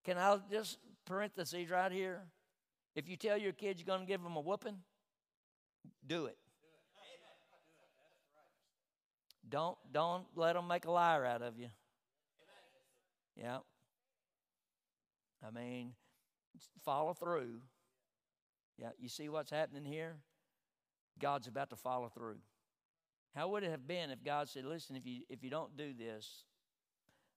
[0.05, 2.21] Can I just parentheses right here.
[2.95, 4.77] If you tell your kids you're going to give them a whooping,
[6.05, 6.37] do it.
[9.49, 11.69] Don't don't let them make a liar out of you.
[13.35, 13.59] Yeah.
[15.45, 15.93] I mean,
[16.83, 17.61] follow through.
[18.77, 20.17] Yeah, you see what's happening here?
[21.19, 22.37] God's about to follow through.
[23.35, 25.93] How would it have been if God said, "Listen, if you if you don't do
[25.93, 26.43] this,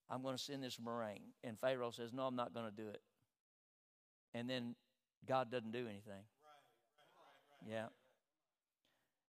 [0.09, 2.89] I'm going to send this murrain." And Pharaoh says, "No, I'm not going to do
[2.89, 3.03] it."
[4.35, 4.75] And then
[5.27, 6.25] God doesn't do anything.
[7.69, 7.87] Yeah.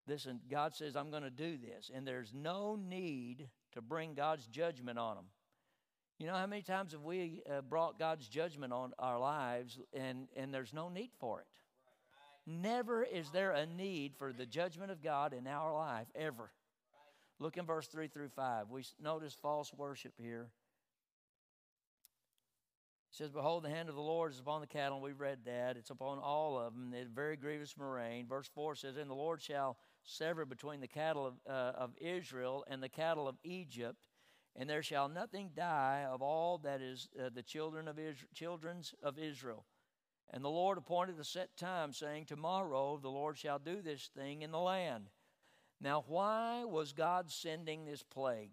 [0.08, 4.48] Listen, God says, I'm going to do this, and there's no need to bring God's
[4.48, 5.26] judgment on them.
[6.18, 10.28] You know how many times have we uh, brought God's judgment on our lives, and,
[10.36, 11.48] and there's no need for it?
[12.50, 16.52] Never is there a need for the judgment of God in our life, ever.
[17.40, 18.70] Look in verse 3 through 5.
[18.70, 20.48] We notice false worship here
[23.18, 24.98] says, Behold, the hand of the Lord is upon the cattle.
[24.98, 25.76] And we've read that.
[25.76, 26.94] It's upon all of them.
[26.94, 28.28] It's very grievous murrain.
[28.28, 32.64] Verse 4 says, And the Lord shall sever between the cattle of, uh, of Israel
[32.70, 33.98] and the cattle of Egypt,
[34.56, 38.94] and there shall nothing die of all that is uh, the children of Israel, children's
[39.02, 39.66] of Israel.
[40.30, 44.44] And the Lord appointed a set time, saying, Tomorrow the Lord shall do this thing
[44.44, 45.10] in the land.
[45.82, 48.52] Now, why was God sending this plague?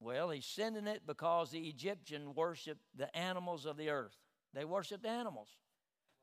[0.00, 4.16] Well, he's sending it because the Egyptian worshiped the animals of the earth.
[4.54, 5.48] They worshiped animals.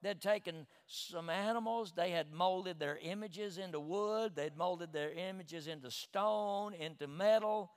[0.01, 5.67] They'd taken some animals, they had molded their images into wood, they'd molded their images
[5.67, 7.71] into stone, into metal,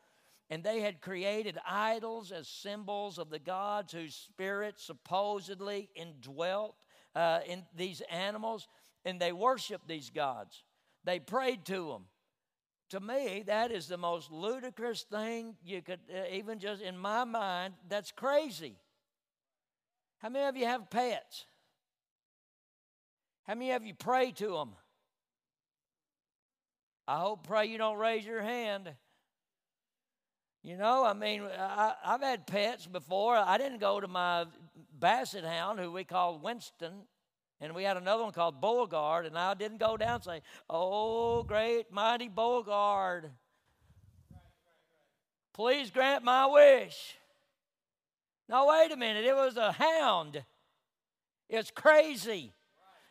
[0.50, 6.76] and they had created idols as symbols of the gods whose spirits supposedly indwelt
[7.14, 8.68] uh, in these animals.
[9.04, 10.64] and they worshiped these gods.
[11.04, 12.04] They prayed to them.
[12.90, 17.24] To me, that is the most ludicrous thing you could, uh, even just in my
[17.24, 18.76] mind, that's crazy.
[20.18, 21.44] How many of you have pets?
[23.46, 24.70] How many of you pray to them?
[27.06, 28.90] I hope, pray you don't raise your hand.
[30.62, 33.36] You know, I mean, I, have had pets before.
[33.36, 34.46] I didn't go to my
[34.98, 37.04] basset hound, who we called Winston,
[37.60, 41.42] and we had another one called Beauregard, and I didn't go down and say, Oh,
[41.42, 43.30] great, mighty Beauregard,
[45.52, 47.16] please grant my wish.
[48.48, 50.42] No, wait a minute, it was a hound.
[51.48, 52.52] It's crazy.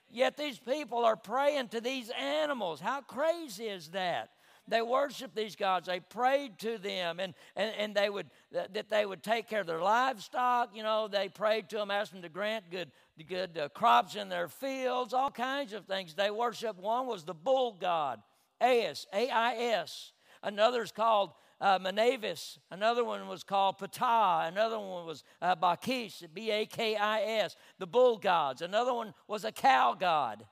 [0.09, 2.79] Yet these people are praying to these animals.
[2.79, 4.29] How crazy is that?
[4.67, 5.87] They worship these gods.
[5.87, 9.67] They prayed to them, and, and, and they would that they would take care of
[9.67, 10.75] their livestock.
[10.75, 12.91] You know, they prayed to them, asked them to grant good
[13.27, 16.13] good uh, crops in their fields, all kinds of things.
[16.13, 16.77] They worship.
[16.77, 18.21] One was the bull god,
[18.61, 20.11] Ais, A-I-S.
[20.43, 22.59] Another is called uh, Mnevis.
[22.69, 24.47] Another one was called Ptah.
[24.47, 28.61] Another one was uh, Bacchus, B A K I S, the bull gods.
[28.61, 30.45] Another one was a cow god.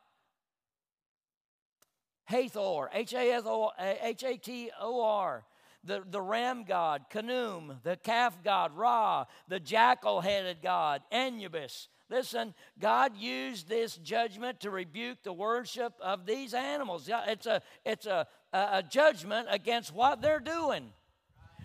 [2.26, 5.44] Hathor, H A T O R.
[5.84, 11.90] The, the ram god, Khnum, the calf god, Ra, the jackal headed god, Anubis.
[12.10, 17.08] Listen, God used this judgment to rebuke the worship of these animals.
[17.28, 20.92] It's a, it's a, a judgment against what they're doing.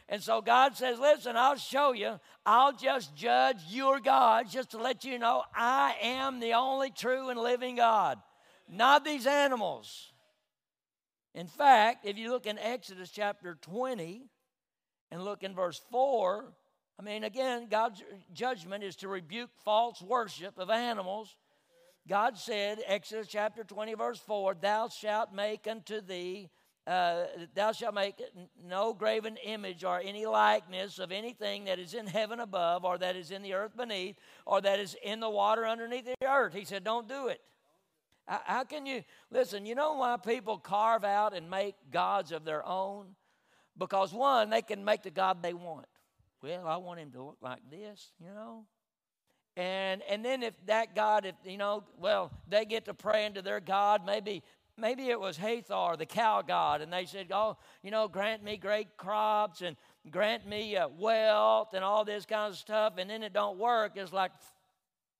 [0.08, 2.18] And so God says, Listen, I'll show you.
[2.44, 7.28] I'll just judge your gods just to let you know I am the only true
[7.28, 8.18] and living God,
[8.68, 10.12] not these animals.
[11.34, 14.26] In fact, if you look in Exodus chapter 20
[15.10, 16.52] and look in verse 4,
[16.98, 18.02] I mean, again, God's
[18.32, 21.34] judgment is to rebuke false worship of animals.
[22.08, 26.50] God said, Exodus chapter 20, verse 4, Thou shalt make unto thee,
[26.86, 28.20] uh, thou shalt make
[28.62, 33.14] no graven image or any likeness of anything that is in heaven above, or that
[33.14, 36.52] is in the earth beneath, or that is in the water underneath the earth.
[36.52, 37.40] He said, Don't do it.
[38.30, 39.02] How can you,
[39.32, 43.06] listen, you know why people carve out and make gods of their own?
[43.76, 45.86] Because one, they can make the God they want.
[46.40, 48.64] Well, I want him to look like this, you know?
[49.56, 53.42] And and then if that God, if you know, well, they get to pray into
[53.42, 54.44] their God, maybe
[54.78, 58.56] maybe it was Hathor, the cow god, and they said, Oh, you know, grant me
[58.56, 59.76] great crops and
[60.10, 63.92] grant me uh, wealth and all this kind of stuff, and then it don't work.
[63.96, 64.30] It's like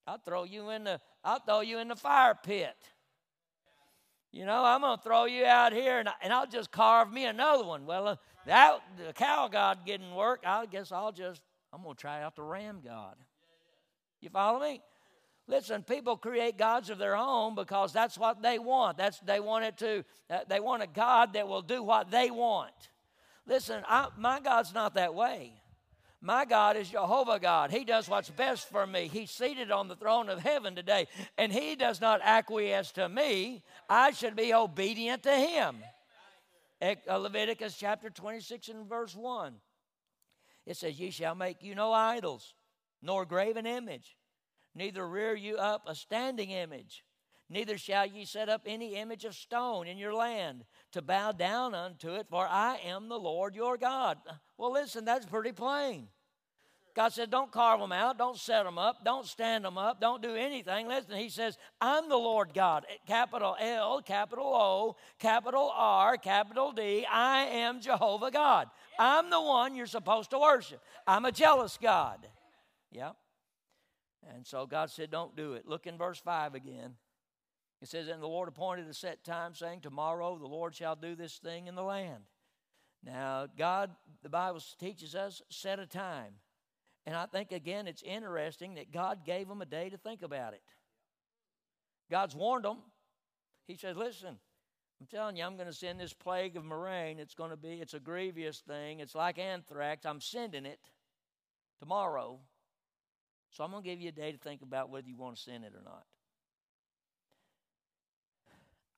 [0.07, 2.75] I'll throw you in the I'll throw you in the fire pit.
[4.31, 7.25] You know, I'm going to throw you out here and, and I'll just carve me
[7.25, 7.85] another one.
[7.85, 8.15] Well, uh,
[8.45, 10.43] that the cow god didn't work.
[10.45, 11.41] I guess I'll just,
[11.73, 13.15] I'm going to try out the ram god.
[14.21, 14.81] You follow me?
[15.47, 18.97] Listen, people create gods of their own because that's what they want.
[18.97, 20.05] That's they want it to.
[20.29, 22.71] Uh, they want a God that will do what they want.
[23.45, 25.60] Listen, I, my God's not that way.
[26.23, 27.71] My God is Jehovah God.
[27.71, 29.09] He does what's best for me.
[29.11, 33.63] He's seated on the throne of heaven today, and He does not acquiesce to me.
[33.89, 35.77] I should be obedient to Him.
[36.79, 39.55] Uh, Leviticus chapter 26 and verse 1.
[40.67, 42.53] It says, Ye shall make you no idols,
[43.01, 44.15] nor graven image,
[44.75, 47.03] neither rear you up a standing image,
[47.51, 51.75] neither shall ye set up any image of stone in your land to bow down
[51.75, 54.17] unto it, for I am the Lord your God.
[54.57, 56.07] Well, listen, that's pretty plain.
[56.93, 60.21] God said, Don't carve them out, don't set them up, don't stand them up, don't
[60.21, 60.87] do anything.
[60.87, 62.85] Listen, He says, I'm the Lord God.
[62.89, 67.05] Eh, capital L, capital O, capital R, capital D.
[67.09, 68.67] I am Jehovah God.
[68.99, 70.81] I'm the one you're supposed to worship.
[71.07, 72.27] I'm a jealous God.
[72.91, 73.11] Yeah.
[74.35, 75.65] And so God said, Don't do it.
[75.65, 76.95] Look in verse 5 again.
[77.81, 81.15] It says, And the Lord appointed a set time, saying, Tomorrow the Lord shall do
[81.15, 82.23] this thing in the land.
[83.03, 86.33] Now, God, the Bible teaches us, set a time.
[87.05, 90.53] And I think, again, it's interesting that God gave them a day to think about
[90.53, 90.61] it.
[92.11, 92.77] God's warned them.
[93.65, 94.37] He says, Listen,
[94.99, 97.17] I'm telling you, I'm going to send this plague of murrain.
[97.17, 98.99] It's going to be, it's a grievous thing.
[98.99, 100.05] It's like anthrax.
[100.05, 100.79] I'm sending it
[101.79, 102.39] tomorrow.
[103.49, 105.41] So I'm going to give you a day to think about whether you want to
[105.41, 106.05] send it or not.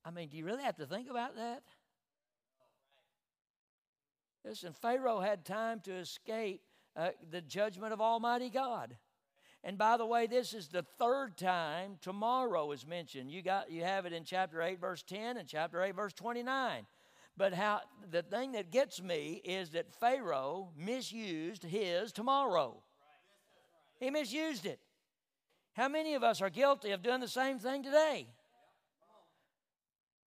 [0.06, 1.64] I mean, do you really have to think about that?
[4.46, 6.62] Listen, Pharaoh had time to escape
[6.96, 8.98] uh, the judgment of Almighty God.
[9.64, 13.32] And by the way, this is the third time tomorrow is mentioned.
[13.32, 16.86] You got you have it in chapter 8 verse 10 and chapter 8 verse 29.
[17.38, 17.82] But how
[18.12, 22.84] the thing that gets me is that Pharaoh misused his tomorrow.
[24.00, 24.80] He misused it.
[25.72, 28.28] How many of us are guilty of doing the same thing today?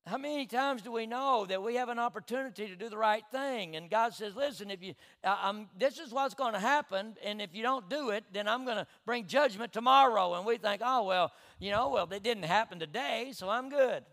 [0.06, 3.24] How many times do we know that we have an opportunity to do the right
[3.32, 3.74] thing?
[3.74, 4.94] And God says, "Listen, if you,
[5.24, 8.64] I'm, this is what's going to happen, and if you don't do it, then I'm
[8.64, 12.44] going to bring judgment tomorrow." And we think, "Oh well, you know, well, it didn't
[12.44, 14.04] happen today, so I'm good."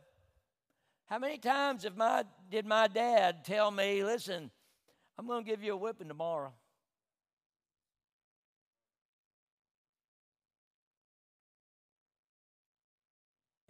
[1.06, 4.50] How many times have my did my dad tell me, "Listen,
[5.20, 6.54] I'm going to give you a whipping tomorrow"?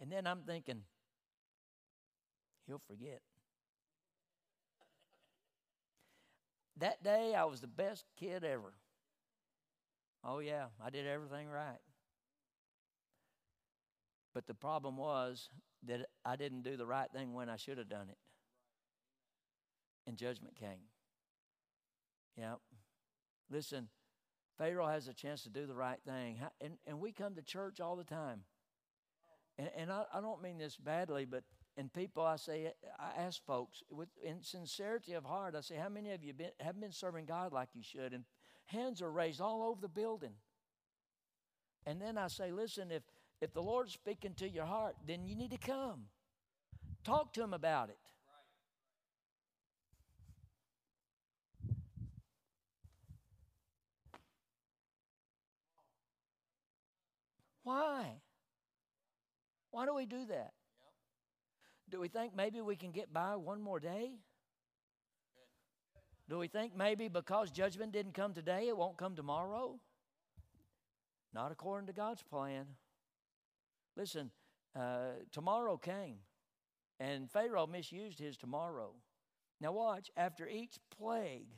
[0.00, 0.84] And then I'm thinking,
[2.66, 3.20] he'll forget.
[6.78, 8.74] That day, I was the best kid ever.
[10.24, 11.78] Oh, yeah, I did everything right.
[14.32, 15.48] But the problem was
[15.86, 18.18] that I didn't do the right thing when I should have done it.
[20.06, 20.88] And judgment came.
[22.36, 22.54] Yeah.
[23.50, 23.88] Listen,
[24.58, 26.40] Pharaoh has a chance to do the right thing.
[26.60, 28.40] And, and we come to church all the time.
[29.56, 31.44] And, and I, I don't mean this badly, but
[31.76, 35.88] and people, I say, I ask folks with in sincerity of heart, I say, how
[35.88, 38.12] many of you been, have been serving God like you should?
[38.12, 38.24] And
[38.66, 40.34] hands are raised all over the building.
[41.86, 43.02] And then I say, listen, if
[43.40, 46.04] if the Lord's speaking to your heart, then you need to come.
[47.04, 47.98] Talk to Him about it.
[57.64, 58.20] Why?
[59.70, 60.52] Why do we do that?
[61.90, 64.16] Do we think maybe we can get by one more day?
[66.28, 69.78] Do we think maybe because judgment didn't come today, it won't come tomorrow?
[71.34, 72.64] Not according to God's plan.
[73.96, 74.30] Listen,
[74.74, 76.16] uh, tomorrow came,
[76.98, 78.92] and Pharaoh misused his tomorrow.
[79.60, 81.48] Now, watch, after each plague,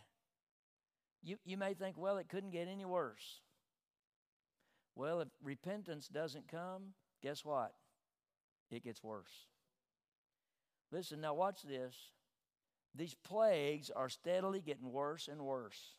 [1.23, 3.41] you, you may think, well, it couldn't get any worse.
[4.95, 7.73] Well, if repentance doesn't come, guess what?
[8.71, 9.47] it gets worse.
[10.93, 11.95] Listen, now watch this.
[12.95, 15.95] These plagues are steadily getting worse and worse.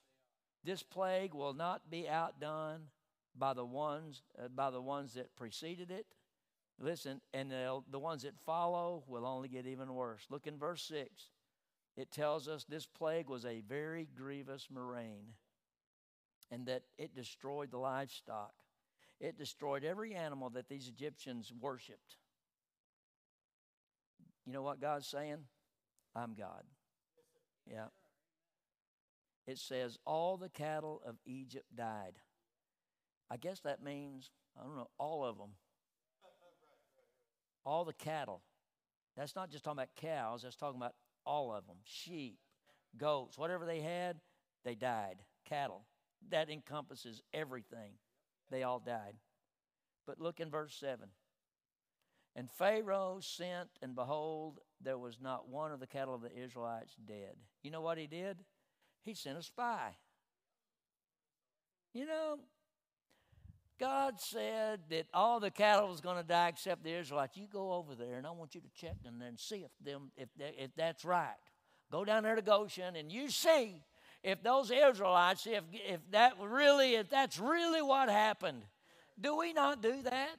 [0.64, 2.88] This plague will not be outdone
[3.36, 6.08] by the ones uh, by the ones that preceded it.
[6.80, 10.28] Listen, and the, ones that follow will only get even worse.
[10.30, 11.10] Look in verse 6.
[11.96, 15.34] It tells us this plague was a very grievous murrain
[16.52, 18.54] and that it destroyed the livestock.
[19.20, 22.18] It destroyed every animal that these Egyptians worshiped.
[24.48, 25.40] You know what God's saying?
[26.16, 26.64] I'm God.
[27.70, 27.88] Yeah.
[29.46, 32.14] It says, All the cattle of Egypt died.
[33.30, 35.50] I guess that means, I don't know, all of them.
[37.66, 38.42] All the cattle.
[39.18, 40.96] That's not just talking about cows, that's talking about
[41.26, 42.38] all of them sheep,
[42.98, 44.22] goats, whatever they had,
[44.64, 45.18] they died.
[45.44, 45.84] Cattle.
[46.30, 47.96] That encompasses everything.
[48.50, 49.16] They all died.
[50.06, 51.10] But look in verse 7.
[52.38, 56.96] And Pharaoh sent, and behold, there was not one of the cattle of the Israelites
[57.04, 57.36] dead.
[57.64, 58.38] You know what he did?
[59.02, 59.96] He sent a spy.
[61.96, 62.38] You know,
[63.80, 67.36] God said that all the cattle was going to die except the Israelites.
[67.38, 70.12] You go over there, and I want you to check and then see if them
[70.16, 71.34] if if that's right.
[71.92, 73.82] Go down there to Goshen, and you see
[74.24, 78.62] if those Israelites, if if that really if that's really what happened.
[79.20, 80.38] Do we not do that?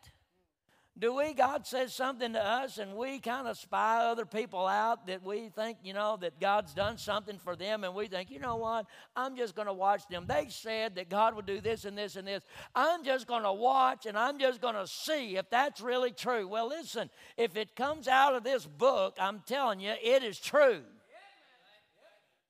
[1.01, 5.07] Do we, God says something to us and we kind of spy other people out
[5.07, 8.41] that we think, you know, that God's done something for them and we think, you
[8.41, 10.25] know what, I'm just going to watch them.
[10.27, 12.43] They said that God would do this and this and this.
[12.75, 16.49] I'm just going to watch and I'm just going to see if that's really true.
[16.49, 20.83] Well, listen, if it comes out of this book, I'm telling you, it is true.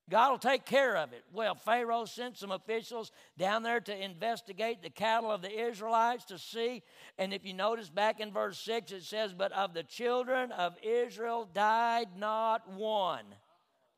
[0.09, 1.22] God will take care of it.
[1.32, 6.38] Well, Pharaoh sent some officials down there to investigate the cattle of the Israelites to
[6.38, 6.82] see.
[7.18, 10.76] And if you notice back in verse 6, it says, But of the children of
[10.82, 13.24] Israel died not one.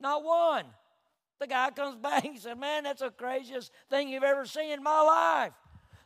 [0.01, 0.65] Not one.
[1.39, 4.83] The guy comes back and said, Man, that's the craziest thing you've ever seen in
[4.83, 5.53] my life.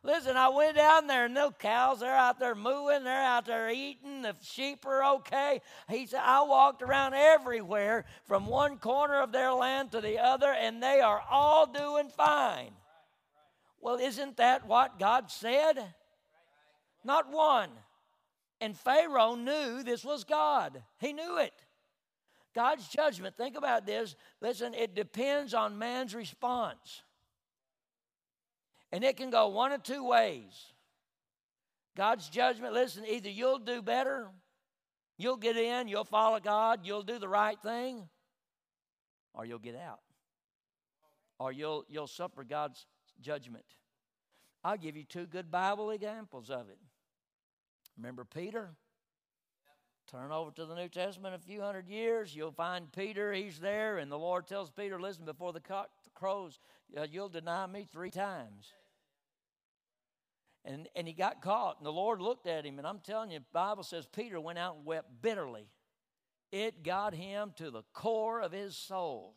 [0.07, 3.71] Listen, I went down there and those cows, they're out there mooing, they're out there
[3.71, 5.63] eating, the sheep are okay.
[5.89, 10.53] He said, I walked around everywhere from one corner of their land to the other,
[10.53, 12.73] and they are all doing fine.
[13.81, 15.83] Well, isn't that what God said?
[17.03, 17.71] Not one.
[18.61, 21.55] And Pharaoh knew this was God, he knew it.
[22.55, 24.15] God's judgment, think about this.
[24.43, 27.03] Listen, it depends on man's response.
[28.95, 30.53] And it can go one of two ways.
[31.97, 34.29] God's judgment, listen, either you'll do better,
[35.19, 38.09] you'll get in, you'll follow God, you'll do the right thing,
[39.35, 39.99] or you'll get out.
[41.41, 42.87] Or you'll you'll suffer God's
[43.21, 43.65] judgment.
[44.63, 46.79] I'll give you two good Bible examples of it.
[47.97, 48.77] Remember Peter?
[50.09, 53.99] Turn over to the New Testament a few hundred years, you'll find Peter, he's there,
[53.99, 56.61] and the Lord tells Peter, Listen, before the cock crows,
[56.97, 58.73] uh, you'll deny me three times.
[60.65, 63.41] And, and he got caught, and the Lord looked at him, and I'm telling you,
[63.53, 65.69] Bible says Peter went out and wept bitterly.
[66.51, 69.35] It got him to the core of his soul.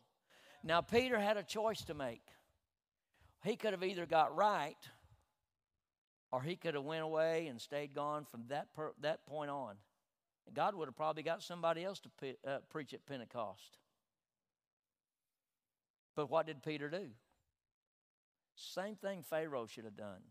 [0.64, 2.22] Now, Peter had a choice to make.
[3.44, 4.76] He could have either got right
[6.30, 9.76] or he could have went away and stayed gone from that, per, that point on.
[10.46, 13.78] And God would have probably got somebody else to pe- uh, preach at Pentecost.
[16.16, 17.08] But what did Peter do?
[18.56, 20.22] Same thing Pharaoh should have done.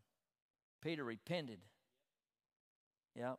[0.81, 1.59] Peter repented.
[3.15, 3.37] Yep.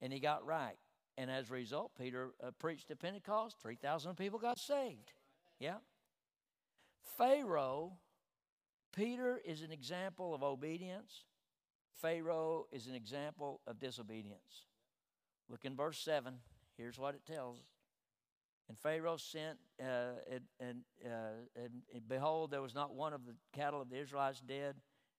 [0.00, 0.76] And he got right.
[1.16, 3.56] And as a result, Peter uh, preached at Pentecost.
[3.60, 5.12] 3,000 people got saved.
[5.58, 5.78] Yeah.
[7.16, 7.94] Pharaoh,
[8.94, 11.24] Peter is an example of obedience.
[12.00, 14.66] Pharaoh is an example of disobedience.
[15.48, 16.34] Look in verse 7.
[16.76, 17.58] Here's what it tells.
[18.68, 23.24] And Pharaoh sent, uh, and, and, uh, and, and behold, there was not one of
[23.24, 24.76] the cattle of the Israelites dead.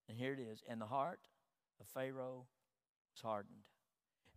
[0.10, 0.64] And here it is.
[0.68, 1.20] And the heart
[1.80, 2.48] of Pharaoh
[3.14, 3.64] was hardened,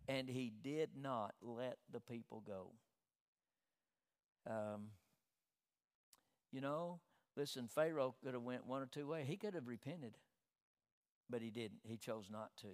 [0.07, 2.71] and he did not let the people go.
[4.47, 4.91] Um,
[6.51, 6.99] you know,
[7.35, 9.25] listen, Pharaoh could have went one or two ways.
[9.27, 10.17] He could have repented,
[11.29, 11.79] but he didn't.
[11.83, 12.67] He chose not to.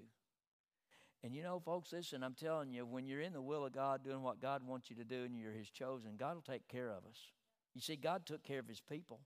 [1.24, 4.04] And you know, folks, listen, I'm telling you, when you're in the will of God,
[4.04, 6.90] doing what God wants you to do, and you're His chosen, God will take care
[6.90, 7.32] of us.
[7.74, 9.22] You see, God took care of His people.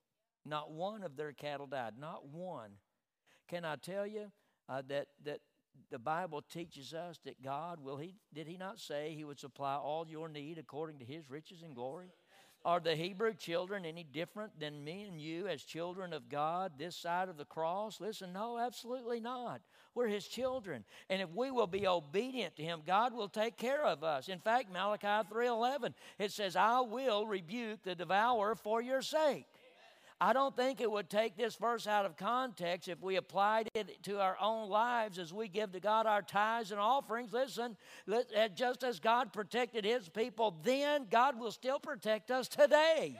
[0.46, 1.94] Not one of their cattle died.
[2.00, 2.72] Not one.
[3.48, 4.32] Can I tell you
[4.70, 5.40] uh, that that
[5.90, 9.76] the Bible teaches us that God will He did He not say He would supply
[9.76, 12.12] all your need according to His riches and glory?
[12.66, 16.96] Are the Hebrew children any different than me and you as children of God this
[16.96, 18.00] side of the cross?
[18.00, 19.62] Listen, no, absolutely not.
[19.94, 20.86] We're His children.
[21.10, 24.30] And if we will be obedient to Him, God will take care of us.
[24.30, 29.46] In fact, Malachi 3.11, it says, I will rebuke the devourer for your sake.
[30.22, 34.04] I don't think it would take this verse out of context if we applied it
[34.04, 37.34] to our own lives as we give to God our tithes and offerings.
[37.34, 37.76] Listen,
[38.12, 43.18] uh, just as God protected his people then, God will still protect us today.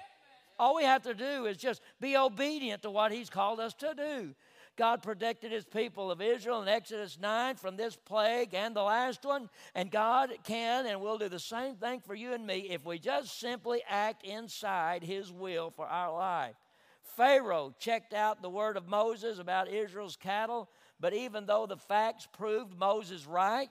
[0.60, 3.94] All we have to do is just be obedient to what he's called us to
[3.96, 4.36] do.
[4.76, 9.24] God protected his people of Israel in Exodus 9 from this plague and the last
[9.24, 9.50] one.
[9.76, 12.98] And God can and will do the same thing for you and me if we
[12.98, 16.56] just simply act inside his will for our life.
[17.04, 22.28] Pharaoh checked out the word of Moses about Israel's cattle, but even though the facts
[22.32, 23.70] proved Moses right,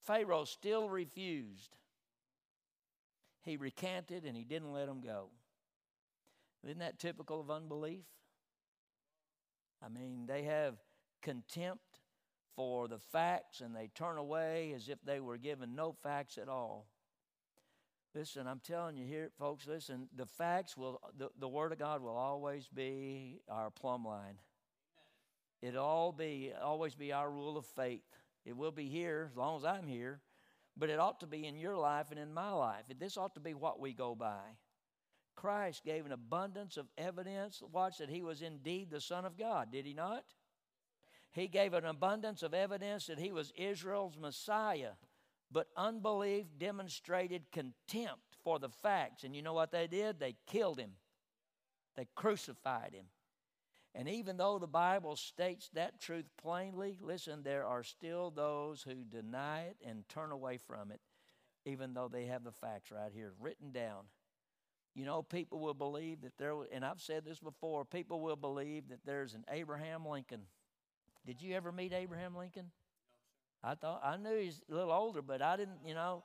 [0.00, 1.76] Pharaoh still refused.
[3.42, 5.30] He recanted and he didn't let him go.
[6.64, 8.04] Isn't that typical of unbelief?
[9.82, 10.76] I mean, they have
[11.22, 12.00] contempt
[12.56, 16.48] for the facts and they turn away as if they were given no facts at
[16.48, 16.88] all.
[18.14, 22.02] Listen, I'm telling you here, folks, listen, the facts will, the, the Word of God
[22.02, 24.38] will always be our plumb line.
[25.60, 28.02] It'll all be, always be our rule of faith.
[28.44, 30.20] It will be here as long as I'm here,
[30.76, 32.84] but it ought to be in your life and in my life.
[32.98, 34.56] This ought to be what we go by.
[35.36, 39.70] Christ gave an abundance of evidence, watch, that he was indeed the Son of God,
[39.70, 40.24] did he not?
[41.30, 44.92] He gave an abundance of evidence that he was Israel's Messiah.
[45.50, 49.24] But unbelief demonstrated contempt for the facts.
[49.24, 50.20] And you know what they did?
[50.20, 50.92] They killed him,
[51.96, 53.06] they crucified him.
[53.94, 59.02] And even though the Bible states that truth plainly, listen, there are still those who
[59.02, 61.00] deny it and turn away from it,
[61.64, 64.04] even though they have the facts right here written down.
[64.94, 68.88] You know, people will believe that there, and I've said this before, people will believe
[68.90, 70.42] that there's an Abraham Lincoln.
[71.26, 72.70] Did you ever meet Abraham Lincoln?
[73.62, 76.22] I thought I knew he's a little older, but I didn't, you know.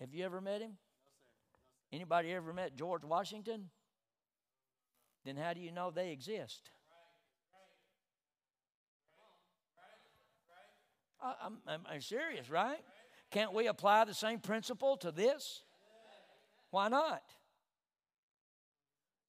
[0.00, 0.60] Have you ever met him?
[0.60, 0.76] No, sir.
[1.52, 1.58] No,
[1.90, 1.96] sir.
[1.96, 3.70] Anybody ever met George Washington?
[5.24, 6.70] Then how do you know they exist?
[11.22, 12.80] I, I'm, I'm, I'm serious, right?
[13.30, 15.62] Can't we apply the same principle to this?
[16.70, 17.22] Why not?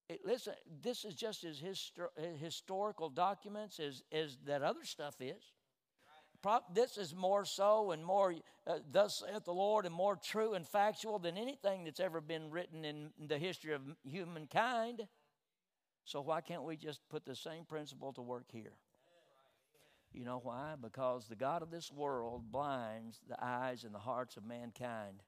[0.10, 5.16] It, listen, this is just as histor- uh, historical documents as, as that other stuff
[5.22, 5.43] is
[6.74, 8.36] this is more so and more,
[8.68, 12.52] uh, thus saith the Lord, and more true and factual than anything that's ever been
[12.52, 15.08] written in the history of humankind.
[16.06, 18.74] So, why can't we just put the same principle to work here?
[20.12, 20.76] You know why?
[20.80, 25.24] Because the God of this world blinds the eyes and the hearts of mankind.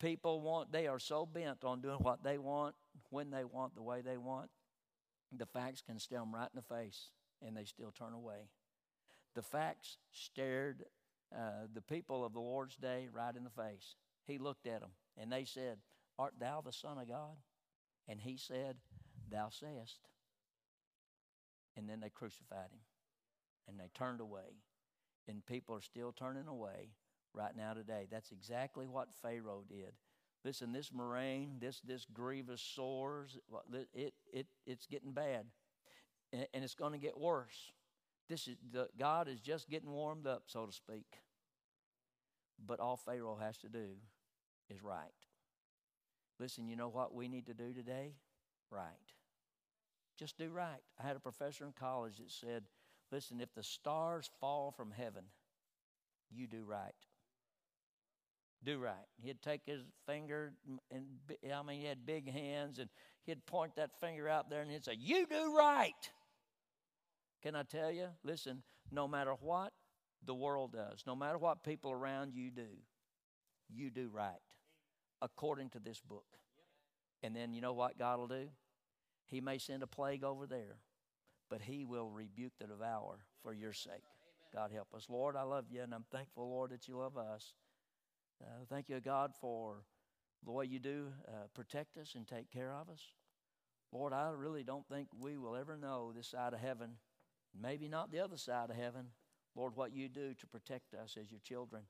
[0.00, 2.74] People want, they are so bent on doing what they want,
[3.10, 4.50] when they want, the way they want.
[5.36, 7.10] The facts can stare them right in the face,
[7.46, 8.48] and they still turn away.
[9.34, 10.84] The facts stared
[11.34, 13.94] uh, the people of the Lord's day right in the face.
[14.26, 15.78] He looked at them, and they said,
[16.18, 17.36] Art thou the Son of God?
[18.08, 18.76] And he said,
[19.30, 20.00] Thou sayest.
[21.76, 22.80] And then they crucified him,
[23.68, 24.58] and they turned away.
[25.28, 26.90] And people are still turning away
[27.32, 28.08] right now today.
[28.10, 29.92] That's exactly what Pharaoh did.
[30.44, 33.38] Listen, this murrain, this this grievous sores,
[33.94, 35.44] it it it's getting bad,
[36.32, 37.72] and it's going to get worse.
[38.30, 41.18] This is the, God is just getting warmed up, so to speak.
[42.64, 43.96] But all Pharaoh has to do
[44.70, 45.10] is right.
[46.38, 48.14] Listen, you know what we need to do today?
[48.70, 48.84] Right.
[50.16, 50.80] Just do right.
[51.02, 52.64] I had a professor in college that said,
[53.10, 55.24] listen, if the stars fall from heaven,
[56.30, 56.94] you do right
[58.62, 58.94] do right.
[59.22, 60.52] He'd take his finger,
[60.90, 61.04] and
[61.50, 62.90] I mean, he had big hands, and
[63.24, 66.10] he'd point that finger out there and he'd say, You do right.
[67.42, 68.08] Can I tell you?
[68.22, 69.72] Listen, no matter what
[70.24, 72.68] the world does, no matter what people around you do,
[73.68, 74.34] you do right
[75.22, 76.26] according to this book.
[77.22, 78.48] And then you know what God will do?
[79.26, 80.76] He may send a plague over there,
[81.48, 84.02] but He will rebuke the devourer for your sake.
[84.52, 85.06] God help us.
[85.08, 87.52] Lord, I love you, and I'm thankful, Lord, that you love us.
[88.42, 89.84] Uh, thank you, God, for
[90.44, 93.02] the way you do uh, protect us and take care of us.
[93.92, 96.92] Lord, I really don't think we will ever know this side of heaven,
[97.58, 99.06] maybe not the other side of heaven,
[99.54, 101.82] Lord, what you do to protect us as your children.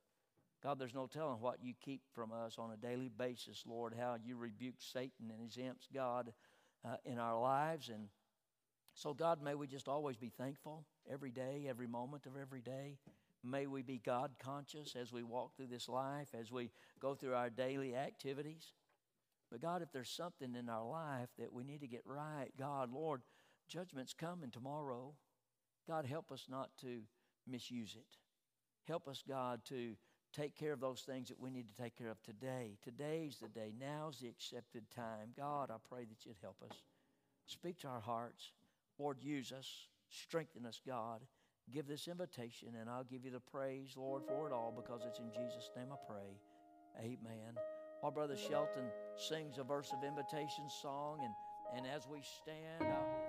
[0.62, 4.16] God, there's no telling what you keep from us on a daily basis, Lord, how
[4.22, 6.32] you rebuke Satan and his imps, God,
[6.84, 7.88] uh, in our lives.
[7.88, 8.08] And
[8.94, 12.98] so, God, may we just always be thankful every day, every moment of every day.
[13.42, 17.34] May we be God conscious as we walk through this life, as we go through
[17.34, 18.74] our daily activities.
[19.50, 22.92] But God, if there's something in our life that we need to get right, God,
[22.92, 23.22] Lord,
[23.66, 25.14] judgment's coming tomorrow.
[25.90, 27.00] God, help us not to
[27.46, 28.16] misuse it.
[28.86, 29.94] Help us, God, to
[30.32, 32.76] take care of those things that we need to take care of today.
[32.82, 33.72] Today's the day.
[33.78, 35.34] Now's the accepted time.
[35.36, 36.76] God, I pray that you'd help us.
[37.46, 38.52] Speak to our hearts.
[38.98, 39.68] Lord, use us.
[40.08, 41.22] Strengthen us, God
[41.72, 45.20] give this invitation, and I'll give you the praise, Lord, for it all because it's
[45.20, 46.34] in Jesus' name I pray.
[46.98, 47.54] Amen.
[48.00, 51.32] While Brother Shelton sings a verse of invitation song, and,
[51.76, 53.19] and as we stand, I'll